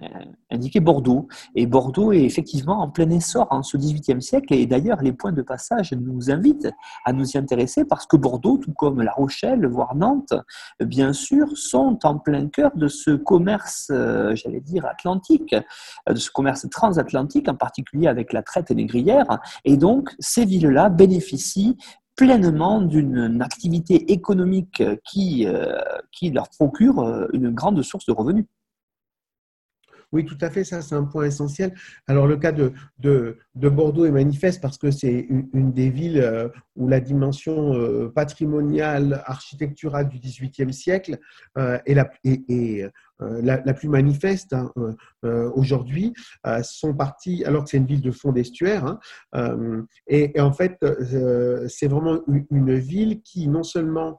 [0.49, 1.27] indiqué Bordeaux.
[1.55, 4.53] Et Bordeaux est effectivement en plein essor en ce XVIIIe siècle.
[4.53, 6.69] Et d'ailleurs, les points de passage nous invitent
[7.03, 10.33] à nous y intéresser parce que Bordeaux, tout comme La Rochelle, voire Nantes,
[10.79, 15.53] bien sûr, sont en plein cœur de ce commerce, euh, j'allais dire, atlantique,
[16.09, 19.25] de ce commerce transatlantique, en particulier avec la traite négrière.
[19.65, 21.77] Et donc, ces villes-là bénéficient
[22.15, 25.77] pleinement d'une activité économique qui, euh,
[26.33, 28.45] leur procure euh, une grande source de revenus.
[30.11, 31.73] Oui, tout à fait, ça c'est un point essentiel.
[32.07, 36.47] Alors le cas de, de, Bordeaux est manifeste parce que c'est une, des villes euh,
[36.77, 37.73] où la dimension
[38.13, 41.17] patrimoniale, architecturale du XVIIIe siècle
[41.57, 46.13] est, la, est, la, plus manifeste hein, euh, euh, aujourd'hui
[46.63, 50.77] sont partis, alors que c'est une ville de fond d'estuaire, hein, et, en fait,
[51.67, 54.17] c'est vraiment une, ville qui non seulement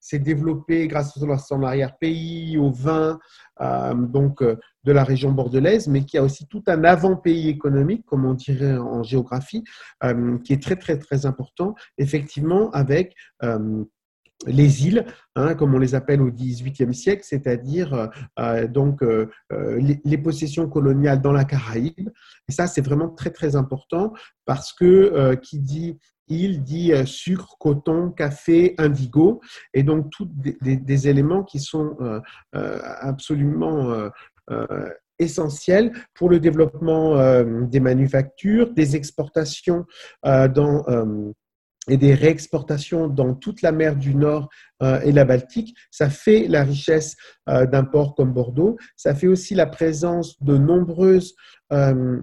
[0.00, 3.18] s'est développée grâce à son arrière-pays, au vin,
[3.60, 8.34] donc de la région bordelaise, mais qui a aussi tout un avant-pays économique, comme on
[8.34, 9.64] dirait en géographie,
[10.44, 13.14] qui est très très très important, effectivement, avec
[14.46, 18.06] les îles, hein, comme on les appelle au XVIIIe siècle, c'est-à-dire euh,
[18.38, 22.10] euh, donc euh, les, possessions coloniales dans la Caraïbe.
[22.48, 24.12] Et ça, c'est vraiment très très important
[24.44, 29.40] parce que qui dit île dit sucre, coton, café, indigo,
[29.72, 31.96] et donc tous des, éléments qui sont
[32.52, 34.10] absolument
[35.18, 39.84] essentiels pour le développement des manufactures, des exportations
[40.24, 40.84] dans
[41.88, 44.48] et des réexportations dans toute la mer du Nord
[44.82, 47.16] euh, et la Baltique, ça fait la richesse
[47.48, 48.76] euh, d'un port comme Bordeaux.
[48.96, 51.34] Ça fait aussi la présence de nombreuses
[51.72, 52.20] euh,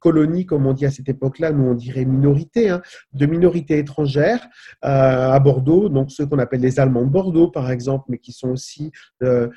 [0.00, 2.82] colonies, comme on dit à cette époque-là, nous on dirait minorités, hein,
[3.12, 4.46] de minorités étrangères
[4.82, 8.50] à Bordeaux, donc ceux qu'on appelle les Allemands de Bordeaux, par exemple, mais qui sont
[8.50, 9.48] aussi, il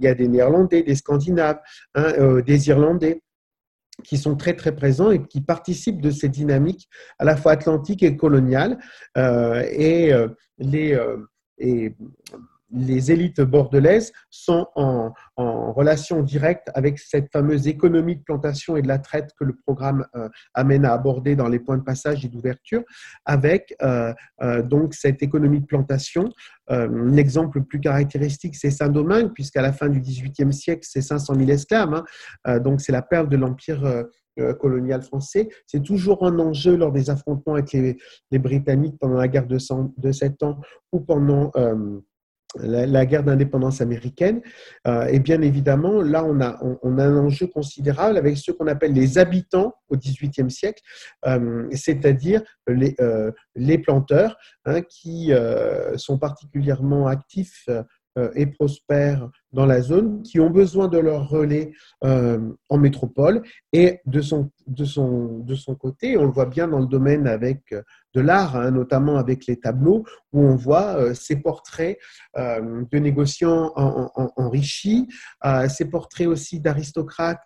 [0.00, 1.60] y a des Néerlandais, des Scandinaves,
[1.94, 3.22] hein, des Irlandais
[4.02, 8.02] qui sont très très présents et qui participent de ces dynamiques à la fois atlantiques
[8.02, 8.78] et coloniales.
[9.16, 11.16] Euh, et, euh, les, euh,
[12.72, 18.88] les élites bordelaises sont en, relation directe avec cette fameuse économie de plantation et de
[18.88, 22.28] la traite que le programme euh, amène à aborder dans les points de passage et
[22.28, 22.82] d'ouverture,
[23.24, 26.30] avec euh, euh, donc cette économie de plantation.
[26.68, 31.50] L'exemple le plus caractéristique, c'est Saint-Domingue, puisqu'à la fin du XVIIIe siècle, c'est 500 000
[31.50, 32.04] esclaves.
[32.44, 32.58] Hein.
[32.60, 34.04] donc c'est la perte de l'empire
[34.60, 35.48] colonial français.
[35.66, 39.94] C'est toujours un enjeu lors des affrontements avec les, Britanniques pendant la guerre de, 100,
[39.96, 40.60] de 7 ans
[40.92, 41.50] ou pendant
[42.58, 44.40] la, guerre d'indépendance américaine.
[44.86, 48.66] Euh, et bien évidemment, là, on a, on, a, un enjeu considérable avec ce qu'on
[48.66, 50.82] appelle les habitants au XVIIIe siècle,
[51.26, 55.32] euh, c'est-à-dire les, euh, les, planteurs hein, qui
[55.96, 57.68] sont particulièrement actifs
[58.34, 61.72] et prospèrent dans la zone, qui ont besoin de leur relais
[62.04, 63.42] euh, en métropole.
[63.72, 67.26] Et de son, de, son, de son côté, on le voit bien dans le domaine
[67.26, 67.82] avec euh,
[68.14, 71.96] de l'art, hein, notamment avec les tableaux, où on voit ces portraits
[72.36, 73.72] de négociants
[74.36, 75.06] enrichis,
[75.68, 77.42] ces portraits aussi d'aristocrates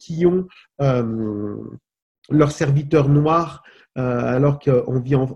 [0.00, 0.48] qui ont
[2.30, 3.62] leurs serviteurs noirs
[3.98, 5.26] euh, alors qu'on vit, en,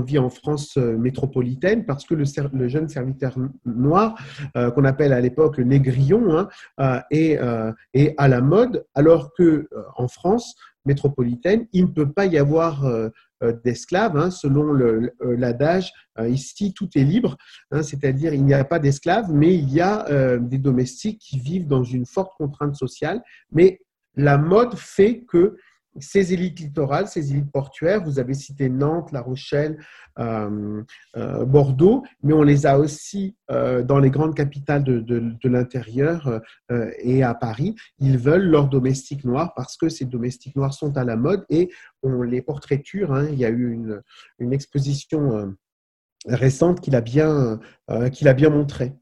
[0.00, 2.24] vit en France euh, métropolitaine, parce que le,
[2.54, 4.14] le jeune serviteur noir,
[4.56, 6.48] euh, qu'on appelle à l'époque le négrillon,
[6.78, 7.38] hein, est,
[7.92, 12.84] est, à la mode, alors que en France métropolitaine, il ne peut pas y avoir
[13.64, 14.72] d'esclaves, hein, selon
[15.20, 15.92] l'adage,
[16.26, 17.36] ici tout est libre,
[17.70, 21.66] hein, c'est-à-dire il n'y a pas d'esclaves, mais il y a des domestiques qui vivent
[21.66, 23.80] dans une forte contrainte sociale, mais
[24.16, 25.56] la mode fait que
[26.00, 29.78] ces élites littorales, ces élites portuaires, vous avez cité Nantes, La Rochelle,
[30.18, 30.82] euh,
[31.16, 36.40] euh, Bordeaux, mais on les a aussi euh, dans les grandes capitales de, l'intérieur
[36.98, 37.74] et à Paris.
[37.98, 41.70] Ils veulent leurs domestiques noirs parce que ces domestiques noirs sont à la mode et
[42.02, 43.12] on les portraiture.
[43.12, 43.28] Hein.
[43.30, 45.54] Il y a eu une, exposition
[46.26, 47.60] récente qui l'a bien,
[48.12, 48.94] qui bien montré.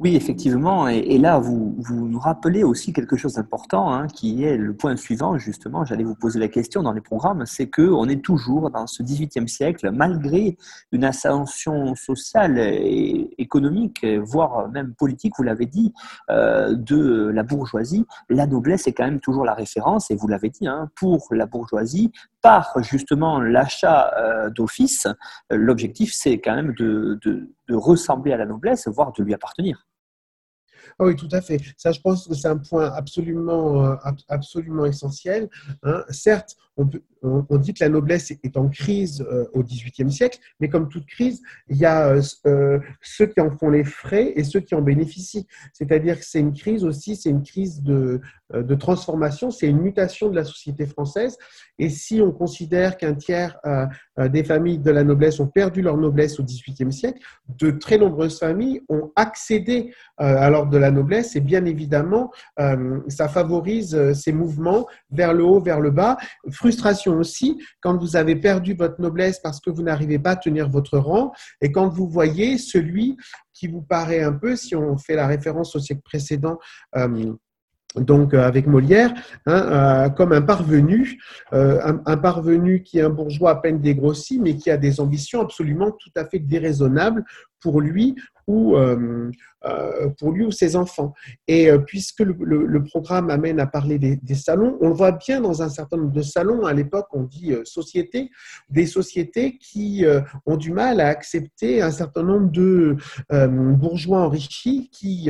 [0.00, 0.88] Oui, effectivement.
[0.88, 4.96] Et, là, vous, vous, nous rappelez aussi quelque chose d'important, hein, qui est le point
[4.96, 5.84] suivant, justement.
[5.84, 7.44] J'allais vous poser la question dans les programmes.
[7.44, 10.56] C'est qu'on est toujours dans ce XVIIIe siècle, malgré
[10.90, 15.92] une ascension sociale et économique, voire même politique, vous l'avez dit,
[16.30, 18.06] euh, de la bourgeoisie.
[18.30, 21.44] La noblesse est quand même toujours la référence, et vous l'avez dit, hein, pour la
[21.44, 22.10] bourgeoisie,
[22.40, 25.06] par justement l'achat euh, d'office,
[25.50, 27.18] l'objectif, c'est quand même de
[27.68, 29.89] ressembler à la noblesse, voire de lui appartenir.
[30.98, 31.60] Ah oui, tout à fait.
[31.76, 33.96] Ça, je pense que c'est un point absolument, euh,
[34.28, 35.48] absolument essentiel.
[35.82, 36.04] Hein.
[36.10, 36.56] Certes,
[37.22, 41.06] on, dit que la noblesse est en crise euh, au XVIIIe siècle, mais comme toute
[41.06, 44.74] crise, il y a euh, euh, ceux qui en font les frais et ceux qui
[44.74, 45.46] en bénéficient.
[45.72, 48.20] C'est-à-dire que c'est une crise aussi, c'est une crise de,
[48.54, 51.36] de transformation, c'est une mutation de la société française.
[51.78, 53.58] Et si on considère qu'un tiers
[54.18, 58.38] des familles de la noblesse ont perdu leur noblesse au XVIIIe siècle, de très nombreuses
[58.38, 62.30] familles ont accédé à l'ordre de la noblesse et bien évidemment,
[63.08, 66.18] ça favorise ces mouvements vers le haut, vers le bas.
[66.70, 70.68] Frustration aussi quand vous avez perdu votre noblesse parce que vous n'arrivez pas à tenir
[70.68, 73.16] votre rang et quand vous voyez celui
[73.52, 76.60] qui vous paraît un peu, si on fait la référence au siècle précédent,
[76.96, 77.32] euh,
[77.96, 79.12] donc euh, avec Molière,
[79.46, 84.56] hein, euh, comme un parvenu, un, parvenu qui est un bourgeois à peine dégrossi, mais
[84.56, 87.24] qui a des ambitions absolument tout à fait déraisonnables
[87.60, 88.76] pour lui ou
[89.66, 91.12] euh, pour lui ou ses enfants.
[91.46, 95.60] Et euh, puisque le, programme amène à parler des, salons, on le voit bien dans
[95.60, 98.30] un certain nombre de salons, à l'époque on dit euh, sociétés,
[98.70, 100.06] des sociétés qui
[100.46, 102.96] ont du mal à accepter un certain nombre de
[103.30, 105.28] bourgeois enrichis qui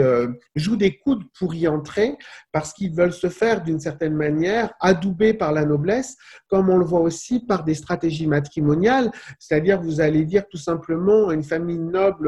[0.55, 2.17] jouent des coudes pour y entrer
[2.53, 6.17] parce qu'ils veulent se faire d'une certaine manière adouber par la noblesse,
[6.49, 11.33] comme on le voit aussi par des stratégies matrimoniales, c'est-à-dire vous allez dire tout simplement
[11.33, 12.20] une famille noble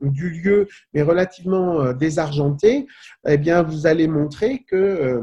[0.00, 2.86] du lieu, mais relativement euh, désargenté,
[3.26, 5.22] eh bien, vous allez montrer que euh,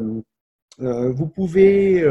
[0.81, 2.03] euh, vous pouvez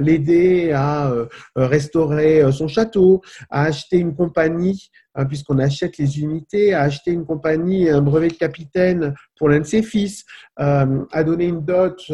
[0.00, 1.12] l'aider à
[1.54, 7.24] restaurer son château, à acheter une compagnie, hein, puisqu'on achète les unités, à acheter une
[7.24, 10.24] compagnie un brevet de capitaine pour l'un de ses fils,
[10.56, 12.10] à donner une dot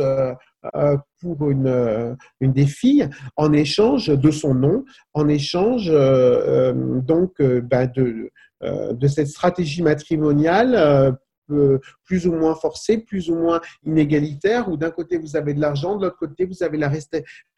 [1.22, 8.30] pour une, une, des filles en échange de son nom, en échange donc bah, de,
[8.51, 11.12] euh, de cette stratégie matrimoniale
[11.52, 15.60] euh, plus ou moins forcée, plus ou moins inégalitaire, où d'un côté vous avez de
[15.60, 16.90] l'argent, de l'autre côté vous avez la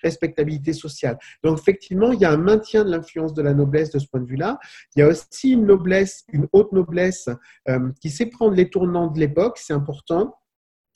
[0.02, 1.18] respectabilité sociale.
[1.42, 4.20] Donc effectivement, il y a un maintien de l'influence de la noblesse de ce point
[4.20, 4.59] de vue-là.
[4.94, 7.28] Il y a aussi une noblesse, une haute noblesse
[7.68, 10.34] euh, qui sait prendre les tournants de l'époque, c'est important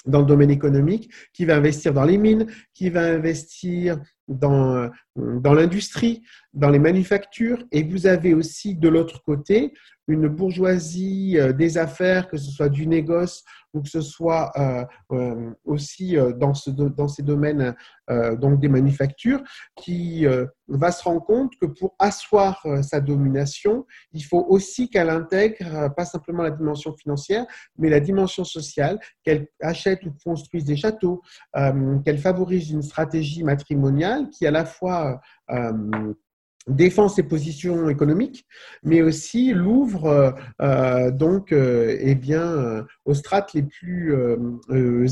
[0.06, 5.54] dans le domaine économique, qui va investir dans les mines, qui va investir dans, dans
[5.54, 6.22] l'industrie,
[6.52, 7.64] dans les manufactures.
[7.72, 9.72] Et vous avez aussi de l'autre côté
[10.06, 13.44] une bourgeoisie euh, des affaires, que ce soit du négoce
[13.74, 17.74] ou que ce soit euh, euh, aussi dans, ce, dans ces domaines
[18.38, 19.42] donc des manufactures,
[19.76, 20.24] qui
[20.66, 26.06] va se rendre compte que pour asseoir sa domination, il faut aussi qu'elle intègre pas
[26.06, 27.44] simplement la dimension financière,
[27.76, 31.20] mais la dimension sociale, qu'elle achète ou construise des châteaux,
[31.52, 35.20] qu'elle favorise une stratégie matrimoniale qui à la fois
[36.68, 38.46] défend ses positions économiques,
[38.82, 40.30] mais aussi l'ouvre euh,
[40.62, 44.14] euh, donc euh, eh bien aux strates les plus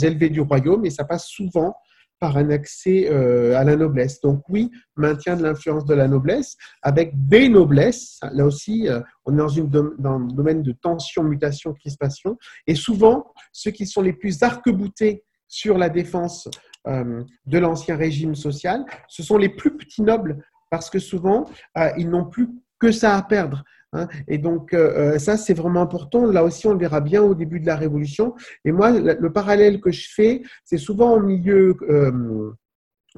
[0.02, 1.74] élevées du royaume, et ça passe souvent
[2.18, 4.20] par un accès à la noblesse.
[4.20, 8.18] Donc oui, maintien de l'influence de la noblesse avec des noblesses.
[8.32, 8.88] Là aussi,
[9.26, 13.86] on est dans, une, dans un domaine de tension, mutation, crispation, et souvent ceux qui
[13.86, 16.48] sont les plus arc-boutés sur la défense
[16.86, 21.48] de l'ancien régime social, ce sont les plus petits nobles parce que souvent,
[21.78, 22.48] euh, ils n'ont plus
[22.78, 23.64] que ça à perdre.
[23.92, 24.08] Hein.
[24.28, 26.26] Et donc, euh, euh, ça, c'est vraiment important.
[26.26, 28.34] Là aussi, on le verra bien au début de la Révolution.
[28.64, 31.74] Et moi, le, parallèle que je fais, c'est souvent au milieu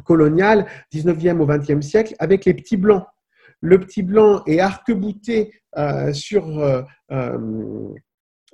[0.05, 3.05] colonial, 19e au 20e siècle, avec les petits blancs.
[3.61, 5.53] Le petit blanc est arc-bouté
[6.13, 6.87] sur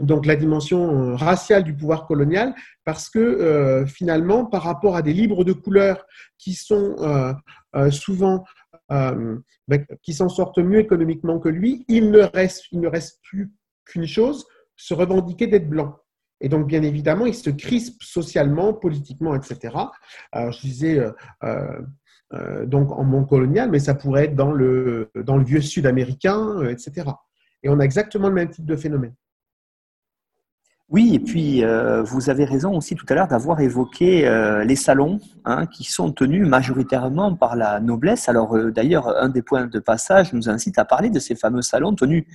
[0.01, 5.45] donc la dimension raciale du pouvoir colonial, parce que finalement, par rapport à des libres
[5.45, 6.07] de couleur
[6.39, 6.97] qui sont
[7.91, 8.45] souvent
[8.93, 13.53] euh, ben, qui s'en sortent mieux économiquement que lui, il ne reste, plus
[13.85, 15.97] qu'une chose, se revendiquer d'être blanc.
[16.41, 19.75] Et donc, bien évidemment, il se crispe socialement, politiquement, etc.
[20.33, 20.99] Alors, je disais,
[21.45, 21.81] euh,
[22.35, 25.87] euh, donc en monde colonial, mais ça pourrait être dans le, dans le vieux sud
[25.87, 27.11] américain, etc.
[27.63, 29.15] Et on a exactement le même type de phénomène.
[30.91, 34.77] Oui, et puis euh, vous avez raison aussi tout à l'heure d'avoir évoqué euh, les
[34.77, 38.29] salons hein, qui sont tenus majoritairement par la noblesse.
[38.29, 41.63] Alors euh, d'ailleurs, un des points de passage nous incite à parler de ces fameux
[41.63, 42.27] salons tenus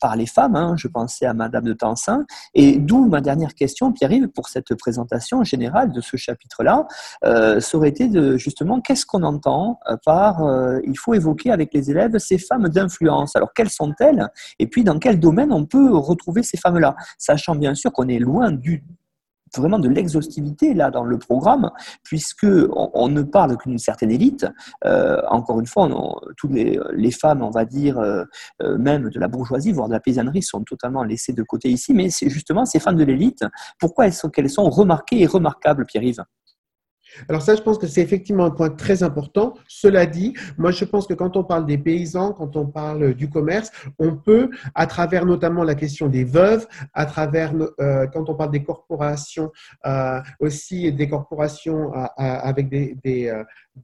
[0.00, 0.56] par les femmes.
[0.56, 0.74] Hein.
[0.78, 2.24] je pensais à Madame de Tencin.
[2.54, 6.86] Et d'où ma dernière question, Pierre-Yves, pour cette présentation générale de ce chapitre-là,
[7.22, 10.42] ça aurait été de justement qu'est-ce qu'on entend par
[10.84, 13.36] il faut évoquer avec les élèves ces femmes d'influence?
[13.36, 14.28] Alors quelles sont-elles?
[14.58, 18.18] Et puis dans quel domaine on peut retrouver ces femmes-là, sachant bien sûr qu'on est
[18.18, 18.84] loin du
[19.58, 21.70] vraiment de l'exhaustivité là dans le programme,
[22.04, 24.46] puisque on, ne parle qu'une certaine élite.
[24.84, 25.88] Euh, encore une fois,
[26.36, 28.24] toutes les, femmes, on va dire, euh,
[28.62, 31.92] euh, même de la bourgeoisie, voire de la paysannerie, sont totalement laissées de côté ici.
[31.94, 33.44] Mais c'est justement ces femmes de l'élite.
[33.78, 36.22] Pourquoi est-ce qu'elles sont remarquées et remarquables, Pierre-Yves?
[37.28, 39.54] Alors ça, je pense que c'est effectivement un point très important.
[39.68, 43.28] Cela dit, moi, je pense que quand on parle des paysans, quand on parle du
[43.28, 48.34] commerce, on peut, à travers notamment la question des veuves, à travers, euh, quand on
[48.34, 49.50] parle des corporations,
[49.86, 53.32] euh, aussi des corporations euh, avec des, des,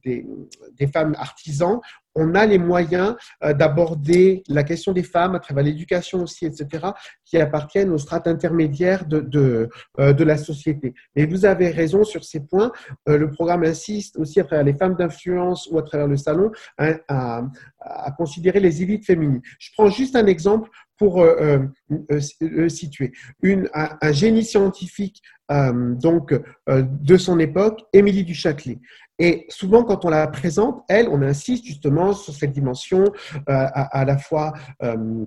[0.03, 1.79] des, femmes artisans,
[2.15, 6.87] on a les moyens euh, d'aborder la question des femmes à travers l'éducation aussi, etc.,
[7.23, 9.69] qui appartiennent aux strates intermédiaires de,
[9.99, 10.93] euh, de la société.
[11.15, 12.71] Et vous avez raison sur ces points.
[13.07, 16.51] Euh, le programme insiste aussi à travers les femmes d'influence ou à travers le salon
[16.79, 17.43] hein, à,
[17.79, 19.41] à, considérer les élites féminines.
[19.59, 23.11] Je prends juste un exemple pour le situer.
[23.41, 26.33] Une, un, génie scientifique donc
[26.67, 28.79] de son époque, Émilie du Châtelet.
[29.19, 34.05] Et souvent, quand on la présente, elle, on insiste justement sur cette dimension euh, à,
[34.05, 35.25] la fois euh,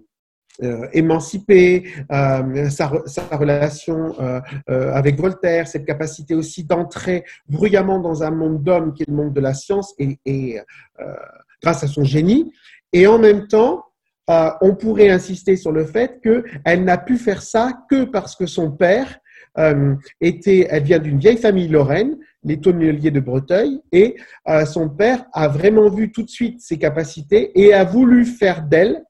[0.63, 2.87] euh, émancipée, sa,
[3.33, 4.15] relation
[4.67, 9.33] avec Voltaire, cette capacité aussi d'entrer bruyamment dans un monde d'hommes qui est le monde
[9.33, 10.59] de la science et
[11.63, 12.53] grâce à son génie.
[12.93, 13.85] Et en même temps,
[14.61, 18.71] on pourrait insister sur le fait qu'elle n'a pu faire ça que parce que son
[18.71, 19.19] père
[20.21, 24.17] était, elle vient d'une vieille famille lorraine, les tonneliers de Breteuil, et
[24.49, 28.63] euh, son père a vraiment vu tout de suite ses capacités et a voulu faire
[28.63, 29.05] d'elle,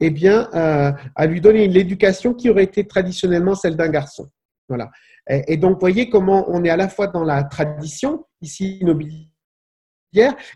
[0.00, 4.28] eh bien, euh, à lui donner l'éducation qui aurait été traditionnellement celle d'un garçon.
[4.68, 4.90] Voilà.
[5.28, 8.80] Et, donc, voyez comment on est à la fois dans la tradition, ici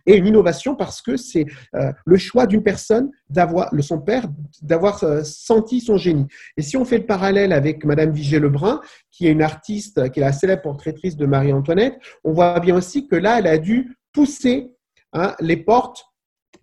[0.06, 4.24] et une innovation parce que c'est euh, le choix d'une personne d'avoir, son père,
[4.62, 6.26] d'avoir euh, senti son génie.
[6.56, 8.80] Et si on fait le parallèle avec Madame Vigée-Lebrun,
[9.10, 13.06] qui est une artiste, qui est la célèbre portraitrice de Marie-Antoinette, on voit bien aussi
[13.06, 14.72] que là, elle a dû pousser
[15.12, 16.08] hein, les portes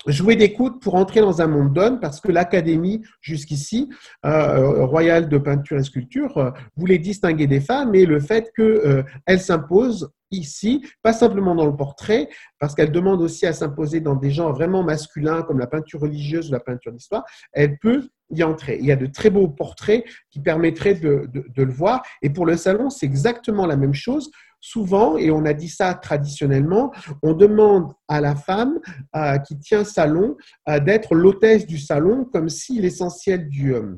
[0.07, 3.89] jouer des coudes pour entrer dans un monde d'hommes parce que l'Académie, jusqu'ici,
[4.25, 9.03] euh, royale de peinture et sculpture, euh, voulait distinguer des femmes et le fait qu'elle
[9.29, 12.29] euh, s'impose ici, pas simplement dans le portrait,
[12.59, 16.49] parce qu'elle demande aussi à s'imposer dans des genres vraiment masculins comme la peinture religieuse
[16.49, 17.23] ou la peinture d'histoire,
[17.53, 18.77] elle peut y entrer.
[18.79, 22.03] Il y a de très beaux portraits qui permettraient de, le voir.
[22.21, 24.31] Et pour le salon, c'est exactement la même chose
[24.61, 28.79] souvent, et on a dit ça traditionnellement, on demande à la femme
[29.15, 33.95] euh, qui tient salon euh, d'être l'hôtesse du salon, comme si l'essentiel euh,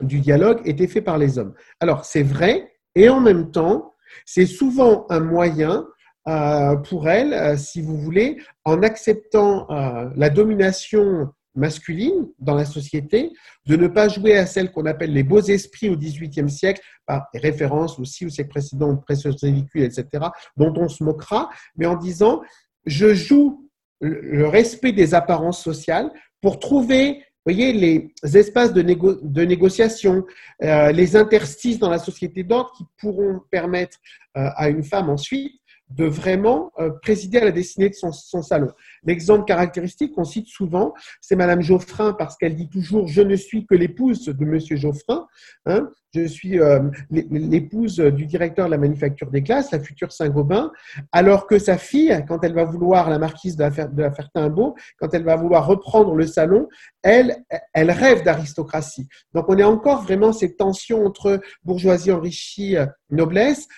[0.00, 1.52] du dialogue était fait par les hommes.
[1.80, 5.86] Alors, c'est vrai, et en même temps, c'est souvent un moyen
[6.84, 9.66] pour elle, si vous voulez, en acceptant
[10.14, 13.32] la domination masculine dans la société,
[13.66, 17.28] de ne pas jouer à celle qu'on appelle les beaux esprits au XVIIIe siècle, par
[17.34, 22.42] référence aussi au siècle précédent, précieuses ridicules, etc., dont on se moquera, mais en disant,
[22.84, 23.68] je joue
[24.00, 30.24] le respect des apparences sociales pour trouver voyez, les espaces de, de négociation,
[30.62, 33.96] euh, les interstices dans la société d'ordre qui pourront permettre
[34.36, 35.52] euh, à une femme ensuite
[35.90, 38.70] de vraiment euh, présider à la destinée de son, salon.
[39.04, 43.66] L'exemple caractéristique qu'on cite souvent, c'est Madame Geoffrin parce qu'elle dit toujours je ne suis
[43.66, 45.26] que l'épouse de Monsieur Geoffrin.
[45.66, 45.88] Hein.
[46.14, 46.80] je suis euh,
[47.10, 50.72] l'épouse du directeur de la manufacture des classes, la future Saint-Gobain,
[51.12, 54.08] alors que sa fille, quand elle va vouloir, la marquise de la, de
[54.98, 56.68] quand elle va vouloir reprendre le salon,
[57.02, 57.36] elle,
[57.72, 59.08] elle rêve d'aristocratie.
[59.34, 63.68] Donc on est encore vraiment cette tension entre bourgeoisie enrichie, euh, noblesse,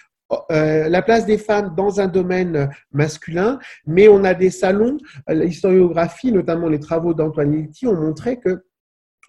[0.51, 4.97] euh, la place des femmes dans un domaine masculin, mais on a des salons,
[5.29, 8.65] euh, l'historiographie, notamment les travaux d'Antoine Litti, ont montré que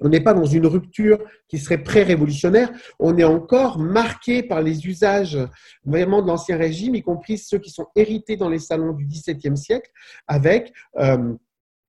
[0.03, 4.87] on n'est pas dans une rupture qui serait pré-révolutionnaire, on est encore marqué par les
[4.87, 5.37] usages
[5.85, 9.55] vraiment de l'Ancien Régime, y compris ceux qui sont hérités dans les salons du XVIIe
[9.55, 9.91] siècle,
[10.27, 11.33] avec euh,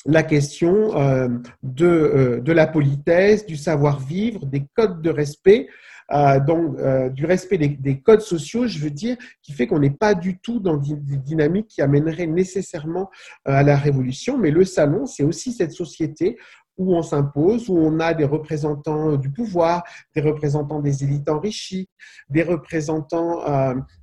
[0.05, 0.91] la question
[1.63, 5.69] de, de la politesse, du savoir-vivre, des codes de respect,
[6.11, 9.91] euh, donc euh, du respect des, codes sociaux, je veux dire, qui fait qu'on n'est
[9.91, 13.11] pas du tout dans des dynamiques qui amèneraient nécessairement
[13.49, 14.39] euh, à la révolution.
[14.39, 16.37] Mais le salon, c'est aussi cette société
[16.79, 19.85] où on s'impose, où on a des représentants du pouvoir,
[20.15, 21.89] des représentants des élites enrichies,
[22.31, 23.45] des représentants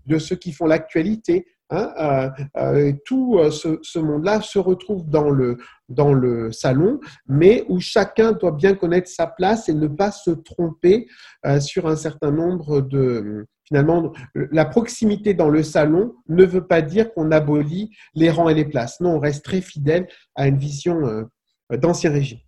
[0.05, 5.29] de ceux qui font l'actualité, Hein, euh, euh, tout euh, ce, monde-là se retrouve dans
[5.29, 5.57] le,
[5.87, 10.31] dans le salon, mais où chacun doit bien connaître sa place et ne pas se
[10.31, 11.07] tromper
[11.59, 13.45] sur un certain nombre de...
[13.65, 18.55] Finalement, la proximité dans le salon ne veut pas dire qu'on abolit les rangs et
[18.55, 18.99] les places.
[18.99, 21.27] Non, on reste très fidèle à une vision
[21.69, 22.39] d'ancien régime.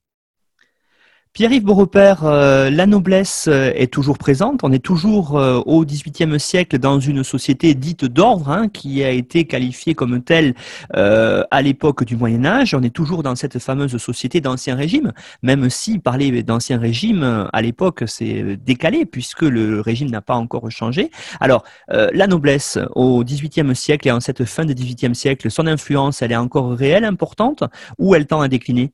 [1.34, 4.66] Pierre-Yves Beaurepaire, euh, la noblesse euh, est toujours présente.
[4.66, 9.12] On est toujours euh, au XVIIIe siècle dans une société dite d'ordre, hein, qui a
[9.12, 10.56] été qualifiée comme telle
[10.94, 12.76] à l'époque du Moyen Âge.
[12.76, 17.62] On est toujours dans cette fameuse société d'ancien régime, même si parler d'ancien régime à
[17.62, 21.12] l'époque c'est décalé puisque le régime n'a pas encore changé.
[21.40, 26.22] Alors la noblesse au XVIIIe siècle et en cette fin du XVIIIe siècle, son influence,
[26.22, 27.64] elle est encore réelle, importante,
[27.98, 28.92] ou elle tend à décliner?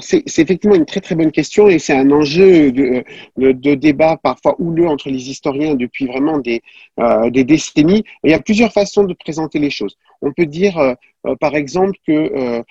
[0.00, 4.86] C'est effectivement une très très bonne question et c'est un enjeu de, débat parfois houleux
[4.86, 6.62] entre les historiens depuis vraiment des,
[7.00, 8.04] euh, décennies.
[8.22, 9.96] il y a plusieurs façons de présenter les choses.
[10.20, 10.94] On peut dire euh,
[11.26, 12.62] euh, par exemple que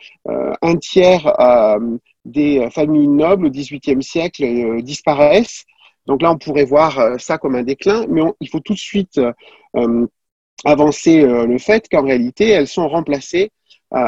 [0.62, 1.34] un tiers
[2.24, 5.66] des familles nobles au XVIIIe siècle disparaissent.
[6.08, 9.20] Donc là, on pourrait voir ça comme un déclin, mais il faut tout de suite
[10.66, 13.52] avancer le fait qu'en réalité, elles sont remplacées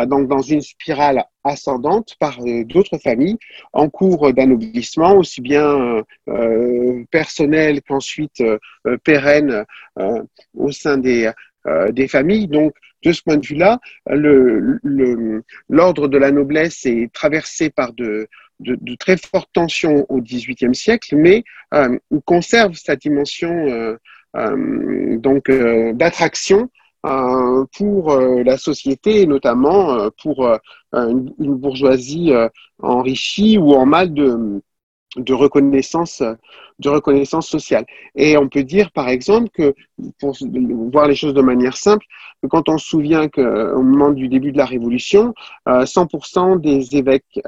[0.07, 3.37] donc dans une spirale ascendante par euh, d'autres familles
[3.73, 8.43] en cours d'anoblissement, aussi bien euh, personnel qu'ensuite
[9.03, 9.65] pérenne
[10.55, 11.31] au sein des,
[11.91, 12.47] des familles.
[12.47, 12.73] Donc,
[13.03, 13.79] de ce point de vue-là,
[15.69, 18.27] l'ordre de la noblesse est traversé par de,
[18.59, 23.97] de, très fortes tensions au XVIIIe siècle, mais euh, conserve sa dimension
[25.93, 26.67] d'attraction euh,
[27.03, 30.47] pour euh, la société notamment euh, pour
[30.93, 32.31] une, bourgeoisie
[32.81, 34.61] enrichie ou en mal de,
[35.31, 36.21] reconnaissance
[37.41, 37.85] sociale.
[38.15, 39.73] Et on peut dire, par exemple, que
[40.19, 40.35] pour
[40.91, 42.05] voir les choses de manière simple,
[42.49, 45.33] quand on se souvient qu'au moment du début de la Révolution,
[45.67, 47.41] 100% des évêques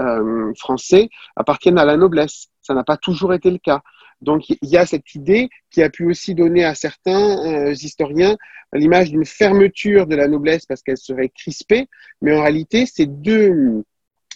[0.58, 2.48] français appartiennent à la noblesse.
[2.62, 3.82] Ça n'a pas toujours été le cas.
[4.26, 8.36] Donc il y a cette idée qui a pu aussi donner à certains euh, historiens
[8.74, 11.88] l'image d'une fermeture de la noblesse parce qu'elle serait crispée,
[12.22, 13.84] mais en réalité c'est deux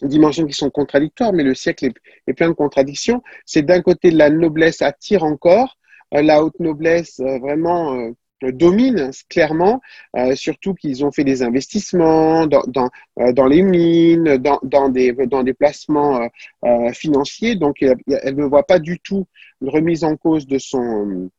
[0.01, 1.91] dimensions qui sont contradictoires, mais le siècle
[2.27, 3.21] est, plein de contradictions.
[3.45, 5.77] C'est d'un côté la noblesse attire encore,
[6.13, 9.81] euh, la haute noblesse euh, vraiment domine clairement,
[10.15, 14.89] euh, surtout qu'ils ont fait des investissements dans, dans, euh, dans les mines, dans, dans,
[14.89, 16.29] des, dans des placements
[16.65, 17.55] euh, financiers.
[17.55, 19.27] Donc, elle, elle, ne voit pas du tout
[19.61, 21.29] une remise en cause de son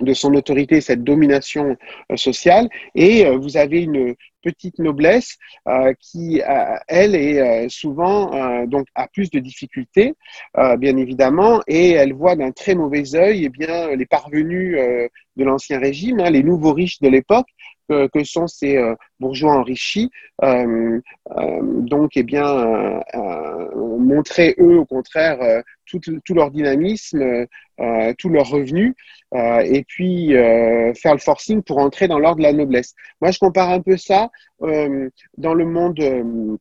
[0.00, 1.76] de son autorité, cette domination
[2.16, 5.36] sociale, et vous avez une petite noblesse
[6.00, 6.40] qui,
[6.88, 10.14] elle, est souvent donc a plus de difficultés,
[10.78, 14.76] bien évidemment, et elle voit d'un très mauvais œil, eh bien, les parvenus
[15.36, 17.48] de l'ancien régime, hein, les nouveaux riches de l'époque,
[18.08, 20.10] que, sont ces euh, bourgeois enrichis,
[20.42, 21.00] euh,
[21.36, 23.00] euh, donc, eh bien,
[23.74, 25.62] montrer eux, au contraire,
[25.98, 27.46] tout, leur dynamisme,
[28.18, 28.94] tous leurs revenus,
[29.34, 30.32] et puis
[30.94, 32.94] faire le forcing pour entrer dans l'ordre de la noblesse.
[33.20, 34.30] Moi, je compare un peu ça
[34.60, 36.58] dans le monde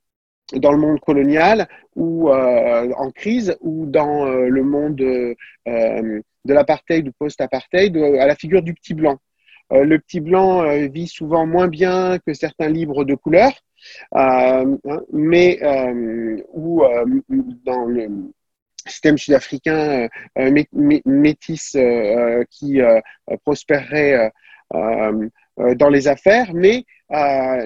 [0.54, 7.96] dans le monde colonial ou en crise ou dans le monde de l'apartheid ou post-apartheid
[7.98, 9.20] à la figure du petit blanc.
[9.72, 13.52] Euh, le petit blanc euh, vit souvent moins bien que certains livres de couleur,
[14.16, 15.60] euh, hein, mais
[16.54, 16.82] ou
[17.64, 18.10] dans le
[18.88, 20.08] système sud-africain
[21.06, 21.78] métis
[22.50, 22.80] qui
[23.44, 24.32] prospérerait
[24.72, 26.86] dans les affaires, mais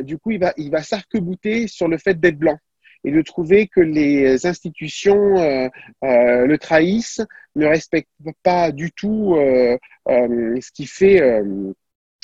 [0.04, 2.58] du coup, il va, il va s'arc-bouter sur le fait d'être blanc
[3.06, 5.70] et de trouver que les institutions
[6.02, 7.22] le trahissent,
[7.56, 8.10] ne respectent
[8.44, 11.22] pas du tout ce qui fait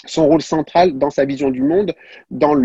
[0.05, 1.93] son rôle central dans sa vision du monde,
[2.29, 2.55] dans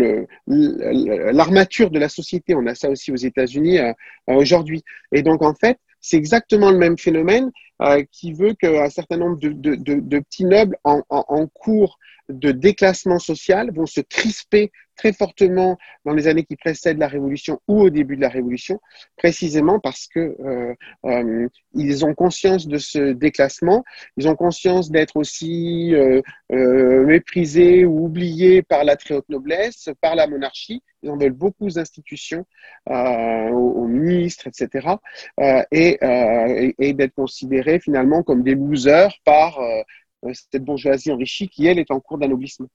[0.47, 2.55] l'armature de la société.
[2.55, 3.91] On a ça aussi aux États-Unis euh,
[4.29, 4.83] euh, aujourd'hui.
[5.11, 7.51] Et donc en fait, c'est exactement le même phénomène
[7.81, 11.97] euh, qui veut qu'un certain nombre de, petits nobles en, cours
[12.29, 17.59] de déclassement social vont se crisper très fortement dans les années qui précèdent la Révolution
[17.67, 18.79] ou au début de la Révolution,
[19.17, 20.73] précisément parce que euh,
[21.05, 23.83] euh, ils ont conscience de ce déclassement,
[24.17, 26.21] ils ont conscience d'être aussi euh,
[26.51, 30.81] euh méprisés ou oubliés par la très haute noblesse, par la monarchie.
[31.03, 32.45] Ils en veulent beaucoup d'institutions,
[32.89, 34.87] euh, aux, ministres, etc.
[35.71, 39.59] et, et, et d'être considérés finalement comme des losers par
[40.33, 42.67] cette bourgeoisie enrichie qui, elle, est en cours d'anoblissement.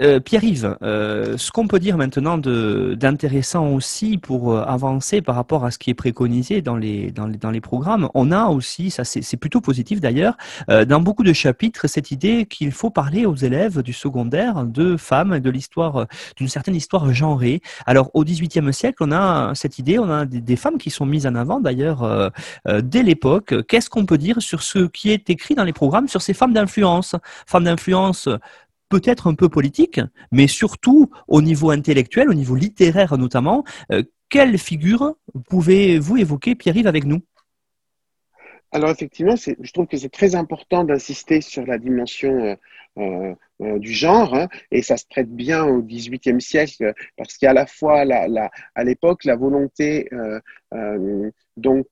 [0.00, 5.64] Euh, Pierre-Yves, euh, ce qu'on peut dire maintenant d'intéressant aussi pour euh, avancer par rapport
[5.64, 7.12] à ce qui est préconisé dans les,
[7.60, 10.36] programmes, on a aussi, ça c'est plutôt positif d'ailleurs,
[10.68, 15.40] dans beaucoup de chapitres, cette idée qu'il faut parler aux élèves du secondaire de femmes
[15.40, 17.60] de l'histoire, d'une certaine histoire genrée.
[17.84, 21.26] Alors au XVIIIe siècle, on a cette idée, on a des femmes qui sont mises
[21.26, 22.30] en avant d'ailleurs
[22.66, 23.66] dès l'époque.
[23.66, 26.52] Qu'est-ce qu'on peut dire sur ce qui est écrit dans les programmes sur ces femmes
[26.52, 27.16] d'influence?
[27.46, 28.28] Femmes d'influence
[28.88, 30.00] peut-être un peu politique,
[30.32, 33.64] mais surtout au niveau intellectuel, au niveau littéraire notamment.
[33.92, 35.14] Euh, quelle figure
[35.48, 37.20] pouvez-vous évoquer, Pierre-Yves, avec nous?
[38.72, 42.56] Alors effectivement, je trouve que c'est très important d'insister sur la dimension
[42.98, 47.46] euh, euh, du genre, hein, et ça se prête bien au XVIIIe siècle parce qu'il
[47.46, 50.10] y a à la fois la, à l'époque la volonté
[51.56, 51.86] donc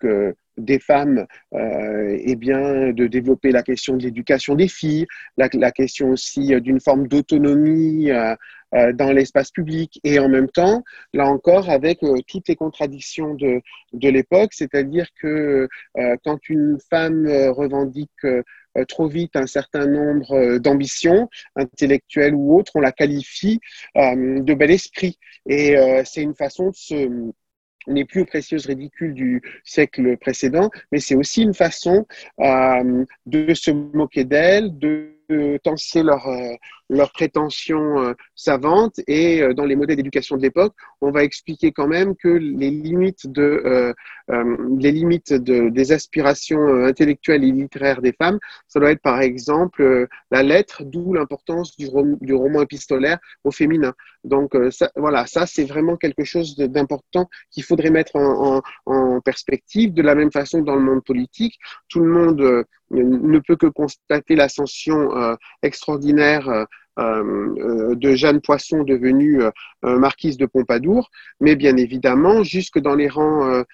[0.56, 5.70] des femmes euh, eh bien, de développer la question de l'éducation des filles, la, la
[5.70, 8.10] question aussi d'une forme d'autonomie
[8.72, 10.82] dans l'espace public et en même temps,
[11.14, 13.60] là encore, avec toutes les contradictions de,
[13.92, 15.68] de l'époque, c'est-à-dire que
[16.24, 18.10] quand une femme revendique
[18.76, 23.60] euh, trop vite un certain nombre euh, d'ambitions intellectuelles ou autres, on la qualifie
[23.96, 25.18] euh, de bel esprit.
[25.48, 27.30] Et c'est une façon de se
[27.86, 32.06] n'est plus précieuses ridicules du siècle précédent, mais c'est aussi une façon
[32.38, 35.16] de se moquer d'elle, de
[35.62, 36.54] tenser leur, euh,
[36.88, 41.72] leurs prétentions euh, savantes et euh, dans les modèles d'éducation de l'époque, on va expliquer
[41.72, 43.94] quand même que les limites, de,
[44.78, 50.08] les limites de, des aspirations intellectuelles et littéraires des femmes, ça doit être par exemple
[50.30, 51.88] la lettre, d'où l'importance du,
[52.20, 53.92] du, roman épistolaire au féminin.
[54.24, 54.56] Donc
[54.96, 59.92] voilà, ça c'est vraiment quelque chose d'important qu'il faudrait mettre en, en, perspective.
[59.92, 61.58] De la même façon, dans le monde politique,
[61.88, 66.66] tout le monde ne peut que constater l'ascension euh, extraordinaire euh, euh,
[66.96, 69.42] de Jeanne Poisson devenue
[69.82, 73.64] marquise de Pompadour, mais bien évidemment, jusque dans les rangs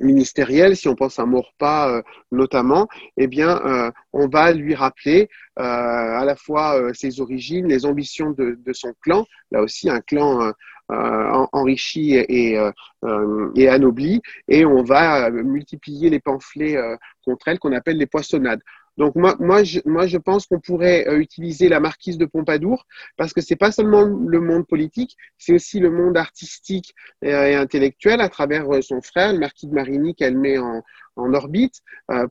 [0.00, 2.88] ministériels, si on pense à Maurepas notamment,
[3.18, 8.94] eh bien, on va lui rappeler à la fois ses origines, les ambitions de, son
[9.02, 10.52] clan, là aussi un clan
[10.92, 17.58] euh, enrichi et, euh, et anobli, et on va multiplier les pamphlets euh, contre elle
[17.58, 18.60] qu'on appelle les poissonnades.
[18.98, 22.86] Donc moi, moi, je, moi, je pense qu'on pourrait utiliser la marquise de Pompadour
[23.16, 28.20] parce que c'est pas seulement le monde politique, c'est aussi le monde artistique et, intellectuel
[28.20, 30.82] à travers son frère, le marquis de Marigny, qu'elle met en,
[31.16, 31.80] en orbite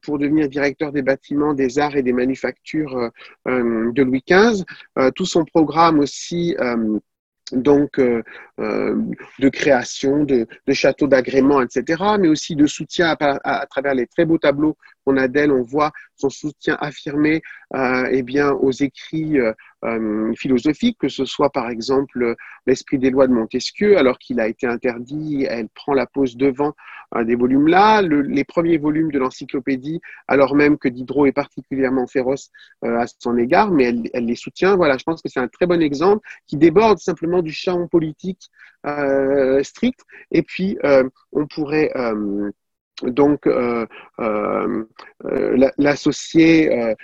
[0.04, 3.10] pour devenir directeur des bâtiments, des arts et des manufactures
[3.46, 4.64] de Louis XV.
[5.16, 6.56] tout son programme aussi
[7.52, 8.24] donc euh,
[8.60, 8.96] euh,
[9.40, 14.26] de création de, de châteaux d'agrément, etc., mais aussi de soutien à, travers les très
[14.26, 15.52] beaux tableaux qu'on a d'elle.
[15.52, 15.92] On voit
[16.22, 17.42] son soutien affirmé
[17.74, 19.54] euh, eh bien, aux écrits euh,
[19.86, 22.36] euh, philosophiques, que ce soit par exemple
[22.68, 26.74] l'esprit des lois de Montesquieu, alors qu'il a été interdit, elle prend la pose devant
[27.26, 30.00] des volumes-là, les premiers volumes de l'encyclopédie,
[30.30, 32.52] alors même que Diderot est particulièrement féroce
[32.84, 34.78] à son égard, mais elle, les soutient.
[34.78, 38.50] Voilà, je pense que c'est un très bon exemple qui déborde simplement du champ politique
[39.64, 40.00] strict.
[40.32, 40.78] Et puis,
[41.34, 41.92] on pourrait
[43.04, 43.86] donc euh,
[44.20, 44.86] euh,
[45.26, 46.96] euh l'associer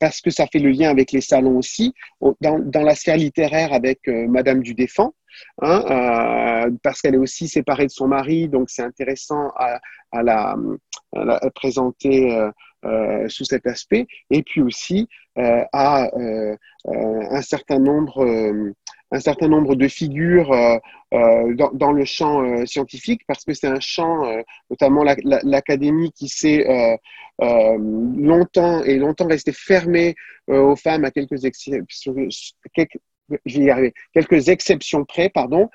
[0.00, 1.94] parce que ça fait le lien avec les salons aussi
[2.40, 5.14] dans, dans la sphère littéraire avec Madame du Défend
[5.62, 9.80] hein, parce qu'elle est aussi séparée de son mari donc c'est intéressant à,
[10.22, 10.56] la,
[11.54, 12.48] présenter
[13.28, 14.06] sous cet aspect.
[14.30, 16.10] Et puis aussi à
[16.86, 18.24] un certain nombre
[19.12, 20.78] un certain nombre de figures euh,
[21.14, 24.24] euh, dans, le champ euh, scientifique parce que c'est un champ,
[24.70, 26.66] notamment l'académie, qui s'est
[27.38, 30.14] longtemps et longtemps resté fermé
[30.48, 32.14] aux femmes à quelques exceptions,
[32.74, 32.98] quelques,
[34.12, 35.68] quelques exceptions près, pardon.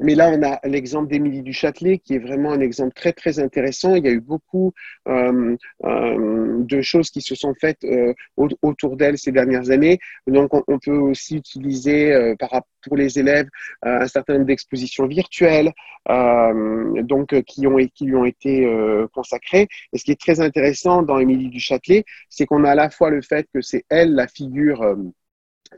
[0.00, 3.40] Mais là, on a l'exemple d'Émilie du Châtelet, qui est vraiment un exemple très, très
[3.40, 3.96] intéressant.
[3.96, 4.72] Il y a eu beaucoup
[5.08, 9.98] euh, euh, de choses qui se sont faites euh, autour d'elle ces dernières années.
[10.26, 12.34] Donc, on, peut aussi utiliser euh,
[12.82, 13.48] pour les élèves
[13.84, 15.72] euh, un certain nombre d'expositions virtuelles
[16.06, 18.66] donc, qui, ont, qui lui ont été
[19.12, 19.68] consacrées.
[19.92, 22.88] Et ce qui est très intéressant dans Émilie du Châtelet, c'est qu'on a à la
[22.88, 24.96] fois le fait que c'est elle la figure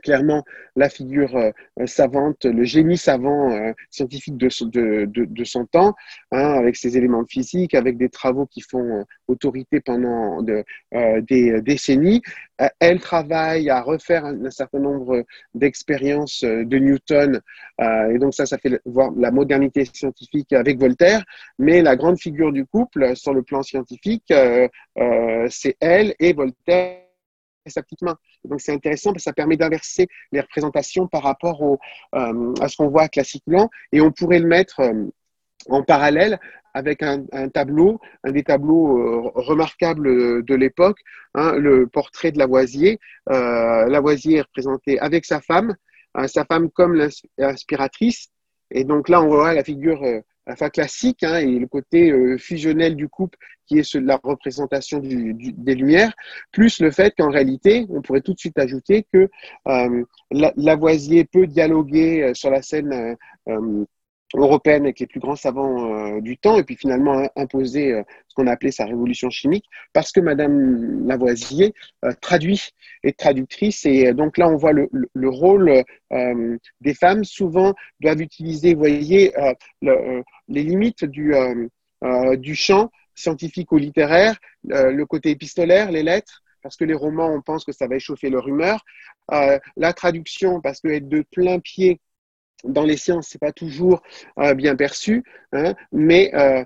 [0.03, 0.43] clairement
[0.75, 1.51] la figure euh,
[1.85, 4.47] savante, le génie savant euh, scientifique de,
[5.05, 5.95] de, de, son temps,
[6.31, 10.63] hein, avec ses éléments physiques, avec des travaux qui font euh, autorité pendant de,
[11.21, 12.21] des décennies.
[12.79, 15.23] elle travaille à refaire un, certain nombre
[15.53, 17.39] d'expériences de Newton,
[17.79, 21.23] et donc ça, ça fait voir la modernité scientifique avec Voltaire,
[21.59, 24.33] mais la grande figure du couple sur le plan scientifique,
[25.49, 26.97] c'est elle et Voltaire
[27.69, 28.17] sa petite main.
[28.45, 31.61] Donc c'est intéressant parce que ça permet d'inverser les représentations par rapport
[32.15, 35.05] euh, à ce qu'on voit classiquement et on pourrait le mettre euh,
[35.69, 36.39] en parallèle
[36.73, 40.99] avec un, tableau, un des tableaux euh, remarquables de l'époque,
[41.35, 42.97] hein, le portrait de Lavoisier.
[43.27, 45.75] Lavoisier est représenté avec sa femme,
[46.27, 46.95] sa femme comme
[47.37, 48.29] l'inspiratrice.
[48.71, 50.01] Et donc là, on voit la figure
[50.47, 53.37] enfin classique hein, et le côté euh, fusionnel du couple
[53.67, 56.13] qui est la représentation des lumières,
[56.51, 59.29] plus le fait qu'en réalité, on pourrait tout de suite ajouter que
[59.67, 63.15] euh, Lavoisier peut dialoguer euh, sur la scène
[64.37, 68.51] européenne avec les plus grands savants du temps, et puis finalement imposer ce qu'on a
[68.51, 71.73] appelé sa révolution chimique, parce que Madame Lavoisier
[72.21, 72.69] traduit,
[73.03, 75.83] est traductrice, et donc là on voit le, le, rôle
[76.81, 79.33] des femmes souvent doivent utiliser, vous voyez,
[79.81, 81.33] les limites du,
[82.37, 87.41] du champ scientifique ou littéraire, le côté épistolaire, les lettres, parce que les romans, on
[87.41, 88.83] pense que ça va échauffer leur humeur.
[89.31, 91.99] Euh, la traduction, parce que être de plein pied
[92.63, 94.01] dans les sciences, c'est pas toujours
[94.39, 96.63] euh, bien perçu, hein, mais euh,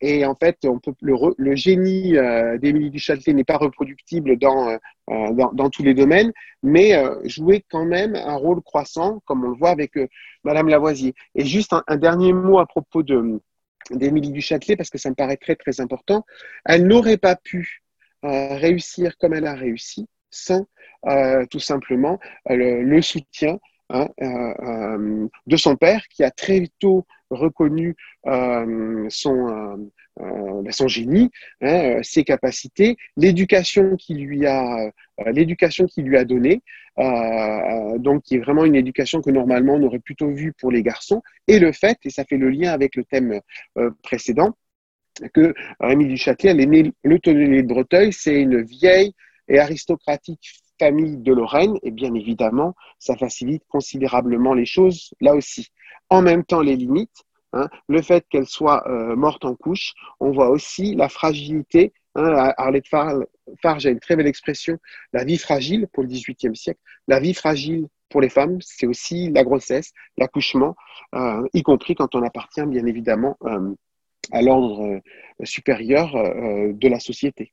[0.00, 2.14] et en fait, on peut, le, génie
[2.58, 4.76] d'Émilie du Châtelet n'est pas reproductible dans,
[5.08, 6.32] dans, tous les domaines,
[6.62, 6.92] mais
[7.24, 9.92] jouait quand même un rôle croissant, comme on le voit avec
[10.44, 11.14] Madame Lavoisier.
[11.34, 13.40] Et juste un, dernier mot à propos de
[13.90, 16.26] d'Émilie du Châtelet, parce que ça me paraît très très important.
[16.66, 17.82] Elle n'aurait pas pu
[18.22, 20.66] réussir comme elle a réussi sans
[21.06, 22.18] euh, tout simplement
[22.50, 23.58] euh, le, soutien
[23.90, 31.30] hein, euh, de son père qui a très tôt reconnu son, ben, son génie,
[31.60, 34.90] hein, ses capacités, l'éducation qu'il lui a
[35.26, 36.62] l'éducation lui a donnée,
[36.96, 41.22] donc qui est vraiment une éducation que normalement on aurait plutôt vue pour les garçons,
[41.46, 43.40] et le fait, et ça fait le lien avec le thème
[44.02, 44.56] précédent,
[45.34, 49.12] que Rémi du Châtelet, le tonnelier de Breteuil, c'est une vieille
[49.48, 55.68] et aristocratique famille de Lorraine, et bien évidemment, ça facilite considérablement les choses là aussi.
[56.08, 57.20] En même temps, les limites,
[57.52, 61.92] hein, le fait qu'elle soit euh, morte en couche, on voit aussi la fragilité.
[62.14, 64.78] Hein, Arlette Farge a une très belle expression,
[65.12, 66.80] la vie fragile pour le XVIIIe siècle.
[67.06, 70.74] La vie fragile pour les femmes, c'est aussi la grossesse, l'accouchement,
[71.14, 73.74] euh, y compris quand on appartient bien évidemment euh,
[74.32, 75.00] à l'ordre
[75.44, 77.52] supérieur de la société.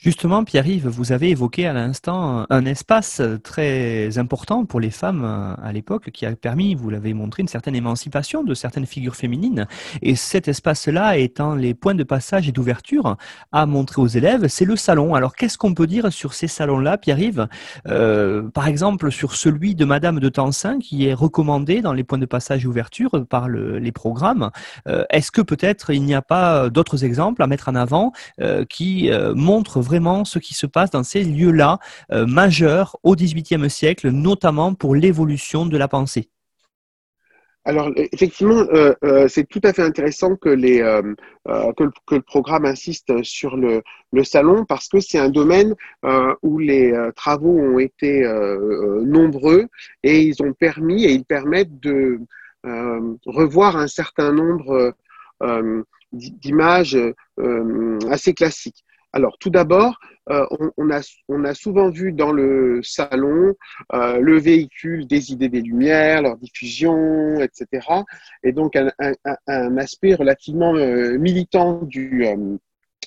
[0.00, 5.54] Justement, Pierre-Yves, vous avez évoqué à l'instant un espace très important pour les femmes euh,
[5.60, 9.66] à l'époque qui a permis, vous l'avez montré, une certaine émancipation de certaines figures féminines.
[10.00, 13.16] Et cet espace-là étant les points de passage et d'ouverture
[13.50, 15.16] à montrer aux élèves, c'est le salon.
[15.16, 17.48] Alors, qu'est-ce qu'on peut dire sur ces salons-là, Pierre-Yves?
[17.88, 22.18] Euh, Par exemple, sur celui de Madame de Tencin qui est recommandé dans les points
[22.18, 24.52] de passage et ouverture par les programmes.
[24.86, 28.12] Euh, est-ce que peut-être il n'y a pas d'autres exemples à mettre en avant
[28.68, 31.78] qui montrent vraiment ce qui se passe dans ces lieux-là
[32.12, 36.28] euh, majeurs au XVIIIe siècle, notamment pour l'évolution de la pensée.
[37.64, 43.82] Alors effectivement, euh, euh, c'est tout à fait intéressant que, le, programme insiste sur le,
[44.12, 45.74] le salon parce que c'est un domaine
[46.42, 48.10] où les travaux ont été
[49.04, 49.66] nombreux
[50.02, 52.20] et ils ont permis et ils permettent de
[53.26, 54.94] revoir un certain nombre
[56.12, 56.98] d'images
[58.10, 58.84] assez classiques.
[59.12, 59.98] Alors, tout d'abord,
[60.30, 60.46] euh,
[60.76, 63.54] on, a, souvent vu dans le salon
[63.94, 67.86] euh, le véhicule des idées des Lumières, leur diffusion, etc.
[68.42, 72.26] Et donc, un, aspect relativement euh, militant du,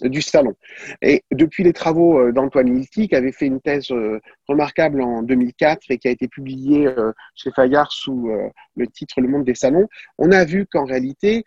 [0.01, 0.53] du salon.
[1.01, 5.21] Et depuis les travaux euh, d'Antoine Hilty, qui avait fait une thèse euh, remarquable en
[5.21, 8.31] 2004 et qui a été publiée euh, chez Fayard sous
[8.75, 9.87] le titre Le monde des salons,
[10.17, 11.43] on a vu qu'en réalité,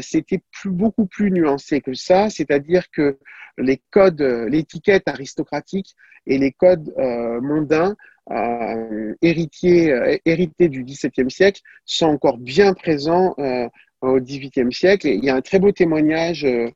[0.00, 3.18] c'était beaucoup plus nuancé que ça, c'est-à-dire que
[3.58, 5.94] les codes, l'étiquette aristocratique
[6.26, 6.92] et les codes
[7.42, 7.94] mondains
[9.20, 13.34] héritiers, hérités du XVIIe siècle sont encore bien présents
[14.02, 15.06] au XVIIIe siècle.
[15.06, 16.68] Et il y a un très beau témoignage euh,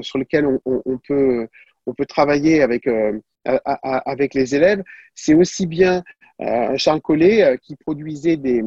[0.00, 1.48] sur lequel on, peut,
[1.86, 4.82] on peut travailler avec, euh, avec les élèves.
[5.14, 6.02] C'est aussi bien
[6.40, 8.62] euh, Charles Collet qui produisait des,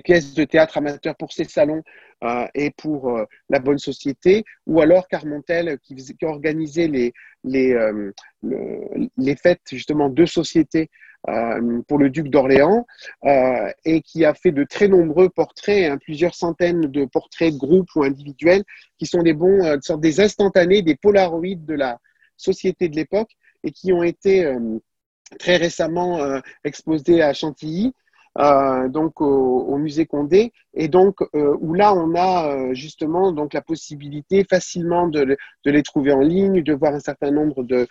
[0.00, 1.82] pièces de théâtre amateurs pour ses salons
[2.54, 7.12] et pour la bonne société, ou alors Carmontel qui, organisait les,
[7.44, 7.76] les,
[9.16, 11.07] les fêtes justement de société euh,
[11.86, 12.86] pour le duc d'Orléans
[13.24, 17.58] euh, et qui a fait de très nombreux portraits, hein, plusieurs centaines de portraits de
[17.58, 18.64] groupes ou individuels
[18.98, 21.98] qui sont des bons, euh, sortes des instantanés, des polaroïdes de la
[22.36, 23.30] société de l'époque
[23.64, 24.54] et qui ont été
[25.40, 27.92] très récemment exposés à Chantilly
[28.38, 33.52] euh, donc au, musée Condé, et donc euh, où là on a euh, justement donc
[33.54, 37.86] la possibilité facilement de, les trouver en ligne, de voir un certain nombre de,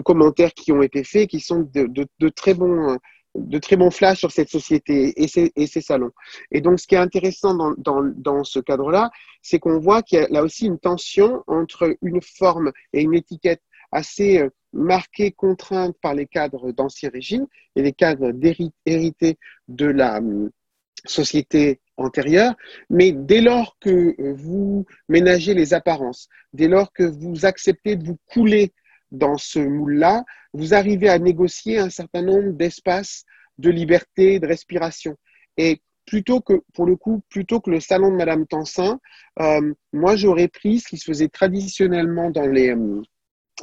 [0.00, 2.98] commentaires qui ont été faits, qui sont de, très bons
[3.34, 6.10] de très bons flashs sur cette société et ses, salons.
[6.50, 9.10] Et donc, ce qui est intéressant dans ce cadre-là,
[9.40, 13.14] c'est qu'on voit qu'il y a là aussi une tension entre une forme et une
[13.14, 13.62] étiquette
[13.92, 18.32] assez marquée, contrainte par les cadres d'Ancien Régime et les cadres
[18.86, 19.38] hérités
[19.68, 20.50] de la hum,
[21.04, 22.54] société antérieure,
[22.90, 28.18] mais dès lors que vous ménagez les apparences, dès lors que vous acceptez de vous
[28.26, 28.72] couler
[29.10, 33.24] dans ce moule-là, vous arrivez à négocier un certain nombre d'espaces
[33.58, 35.16] de liberté, de respiration.
[35.56, 38.98] Et plutôt que, pour le coup, plutôt que le salon de Madame Tansin,
[39.40, 43.02] euh, moi, j'aurais pris ce qui se faisait traditionnellement dans les, euh,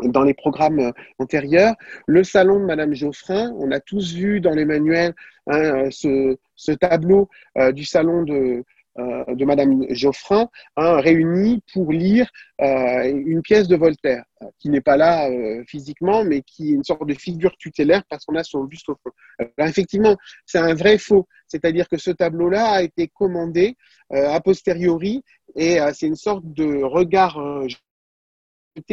[0.04, 1.76] dans les programmes antérieurs.
[2.08, 5.14] Le salon de Madame Geoffrin, on a tous vu dans les manuels
[5.48, 7.30] hein, ce, ce, tableau
[7.74, 8.64] du salon de,
[9.00, 12.30] euh, Madame Geoffrin, hein, réunis pour lire
[12.62, 15.30] euh, une pièce de Voltaire, euh, qui n'est pas là
[15.68, 18.96] physiquement, mais qui est une sorte de figure tutélaire parce qu'on a son buste au
[18.96, 19.12] fond.
[19.58, 23.78] Effectivement, c'est un vrai faux, c'est-à-dire que ce tableau-là a été commandé
[24.12, 25.24] a posteriori
[25.56, 27.40] et c'est une sorte de regard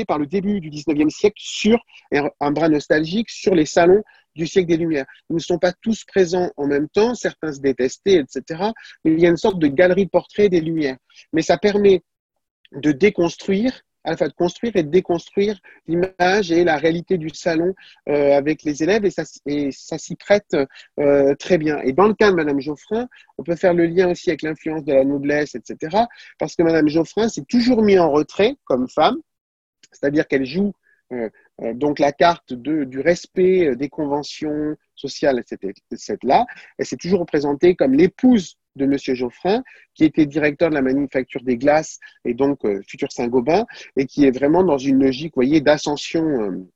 [0.06, 1.78] par le début du 19e siècle sur
[2.40, 4.02] un bras nostalgique sur les salons
[4.36, 5.06] du siècle des Lumières.
[5.30, 8.70] Ils ne sont pas tous présents en même temps, certains se détestaient, etc.
[9.04, 10.98] Mais il y a une sorte de galerie de portraits des Lumières.
[11.32, 12.02] Mais ça permet
[12.72, 15.58] de déconstruire, à la fois de construire et de déconstruire
[15.88, 17.74] l'image et la réalité du salon
[18.08, 20.56] euh, avec les élèves, et ça, ça s'y prête
[21.00, 21.80] euh, très bien.
[21.80, 23.08] Et dans le cas de Madame Geoffrin,
[23.38, 26.04] on peut faire le lien aussi avec l'influence de la noblesse, etc.
[26.38, 29.16] Parce que Madame Geoffrin s'est toujours mis en retrait comme femme,
[29.98, 30.72] c'est-à-dire qu'elle joue
[31.12, 31.30] euh,
[31.62, 35.72] euh, donc la carte du respect euh, des conventions sociales, etc.
[36.24, 36.46] là.
[36.78, 38.96] Elle s'est toujours représentée comme l'épouse de M.
[38.98, 39.62] Geoffrin,
[39.94, 43.64] qui était directeur de la manufacture des glaces et donc futur Saint-Gobain,
[43.96, 46.66] et qui est vraiment dans une logique, voyez, d'ascension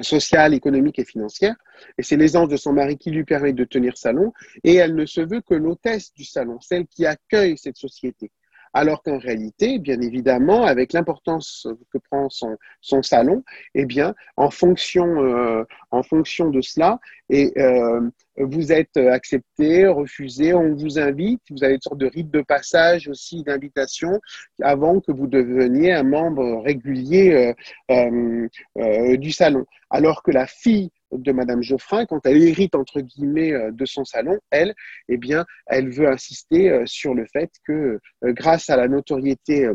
[0.00, 1.54] sociale, économique et financière.
[1.98, 4.32] Et c'est l'aisance de son mari qui lui permet de tenir salon.
[4.64, 8.30] Et elle ne se veut que l'hôtesse du salon, celle qui accueille cette société
[8.72, 13.42] alors qu'en réalité, bien évidemment, avec l'importance que prend son, salon,
[13.74, 16.98] eh bien, en fonction, euh, de cela,
[17.28, 18.00] et, euh,
[18.36, 23.08] vous êtes accepté, refusé, on vous invite, vous avez une sorte de rite de passage
[23.08, 24.20] aussi d'invitation
[24.62, 27.54] avant que vous deveniez un membre régulier
[27.90, 29.66] euh, du salon.
[29.90, 34.04] Alors que la fille de Madame Geoffrin, quand elle hérite entre guillemets euh, de son
[34.04, 34.74] salon, elle,
[35.08, 39.68] eh bien, elle veut insister euh, sur le fait que euh, grâce à la notoriété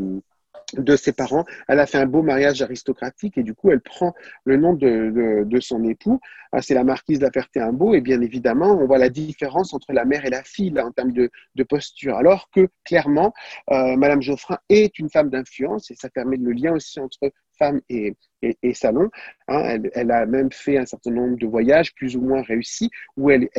[0.73, 1.45] de ses parents.
[1.69, 4.13] Elle a fait un beau mariage aristocratique et du coup, elle prend
[4.43, 6.19] le nom de, de, son époux.
[6.51, 10.03] Ah, c'est la marquise de la et bien évidemment, on voit la différence entre la
[10.03, 12.17] mère et la fille là, en termes de, de, posture.
[12.17, 13.33] Alors que clairement,
[13.69, 18.15] Madame Geoffrin est une femme d'influence et ça permet le lien aussi entre femme et,
[18.41, 19.09] et, salon.
[19.47, 23.29] Hein, elle, a même fait un certain nombre de voyages plus ou moins réussis où
[23.29, 23.49] elle,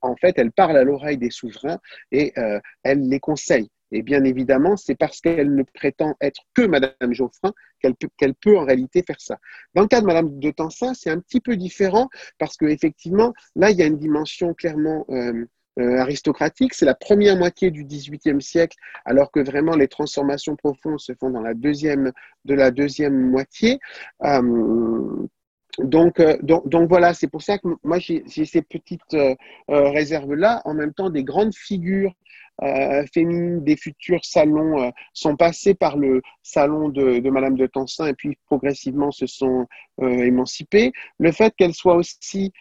[0.00, 1.78] en fait, elle parle à l'oreille des souverains
[2.12, 3.68] et euh, elle les conseille.
[3.94, 8.64] Et bien évidemment, c'est parce qu'elle ne prétend être que Madame Geoffrin qu'elle peut, en
[8.64, 9.38] réalité faire ça.
[9.74, 13.70] Dans le cas de Madame de Tansin, c'est un petit peu différent parce qu'effectivement, là,
[13.70, 15.46] il y a une dimension clairement euh,
[15.80, 16.72] euh, aristocratique.
[16.72, 21.30] C'est la première moitié du XVIIIe siècle, alors que vraiment les transformations profondes se font
[21.30, 22.12] dans la deuxième,
[22.44, 23.80] de la deuxième moitié.
[24.22, 25.26] Euh,
[25.78, 29.16] donc, euh, donc, donc, voilà, c'est pour ça que moi j'ai ces petites
[29.66, 30.62] réserves-là.
[30.64, 32.14] En même temps, des grandes figures
[33.12, 38.38] féminines des futurs salons sont passées par le salon de, Madame de Tencin et puis
[38.46, 39.66] progressivement se sont
[40.00, 40.92] émancipées.
[41.18, 42.52] Le fait qu'elle soit aussi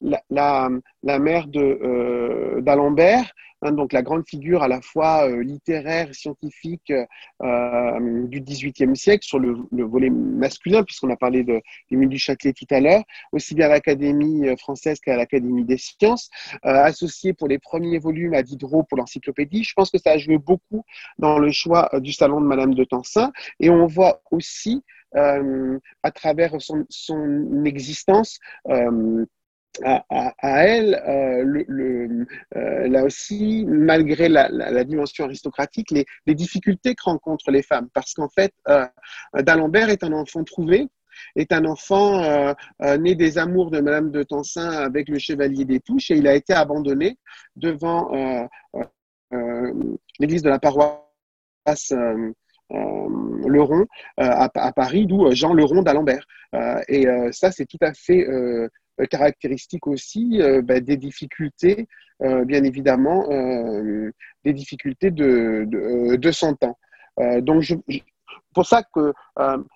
[0.00, 0.68] la, la,
[1.02, 3.32] la mère euh, d'Alembert,
[3.62, 6.92] hein, donc la grande figure à la fois euh, littéraire, scientifique
[7.42, 12.18] euh, du XVIIIe siècle sur le, le volet masculin, puisqu'on a parlé de l'Émile du
[12.18, 16.30] Châtelet tout à l'heure, aussi bien à l'Académie française qu'à l'Académie des sciences,
[16.62, 19.64] associé pour les premiers volumes à Diderot pour l'encyclopédie.
[19.64, 20.84] Je pense que ça a joué beaucoup
[21.18, 24.82] dans le choix du salon de Madame de Tencin, et on voit aussi
[25.14, 28.38] à travers son, existence
[29.84, 30.32] à,
[30.64, 32.24] elle, euh,
[32.56, 37.88] euh, là aussi, malgré la, dimension aristocratique, les, difficultés que rencontrent les femmes.
[37.92, 38.86] Parce qu'en fait, euh,
[39.34, 40.88] d'Alembert est un enfant trouvé,
[41.34, 46.12] est un enfant né des amours de Madame de Tencin avec le chevalier des Touches
[46.12, 47.18] et il a été abandonné
[47.56, 48.12] devant
[50.20, 51.92] l'église de la paroisse
[52.70, 56.24] Leron à, à, Paris, d'où Jean Leron d'Alembert.
[56.86, 58.24] et ça, c'est tout à fait
[59.06, 61.86] caractéristique aussi euh, ben, des difficultés,
[62.22, 63.28] euh, bien évidemment,
[64.44, 66.78] des difficultés de, de, de son temps.
[67.40, 67.64] donc,
[68.54, 69.12] pour ça que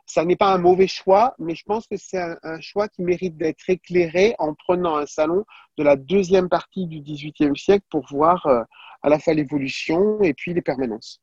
[0.07, 3.37] ça n'est pas un mauvais choix, mais je pense que c'est un, choix qui mérite
[3.37, 5.45] d'être éclairé en prenant un salon
[5.79, 8.47] de la deuxième partie du XVIIIe siècle pour voir
[9.03, 11.21] à la fois l'évolution et puis les permanences.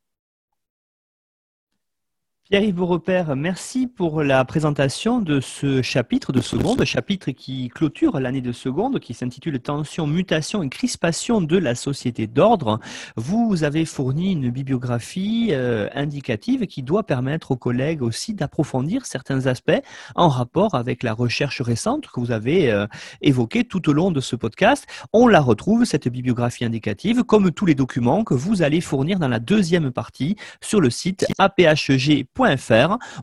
[2.49, 8.41] Pierre-Yves Beaurepaire, merci pour la présentation de ce chapitre de seconde, chapitre qui clôture l'année
[8.41, 12.79] de seconde, qui s'intitule Tension, mutation et crispation de la société d'ordre.
[13.15, 19.45] Vous avez fourni une bibliographie euh, indicative qui doit permettre aux collègues aussi d'approfondir certains
[19.45, 19.83] aspects
[20.15, 22.87] en rapport avec la recherche récente que vous avez euh,
[23.21, 24.87] évoquée tout au long de ce podcast.
[25.13, 29.27] On la retrouve, cette bibliographie indicative, comme tous les documents que vous allez fournir dans
[29.27, 32.38] la deuxième partie sur le site aphg.com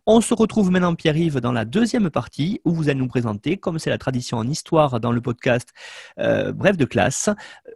[0.06, 3.78] on se retrouve maintenant, Pierre-Yves, dans la deuxième partie où vous allez nous présenter, comme
[3.78, 5.70] c'est la tradition en histoire dans le podcast
[6.18, 7.30] euh, Bref de classe,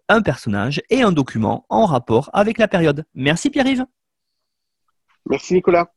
[0.08, 3.04] un personnage et un document en rapport avec la période.
[3.14, 3.86] Merci Pierre-Yves.
[5.28, 5.90] Merci Nicolas.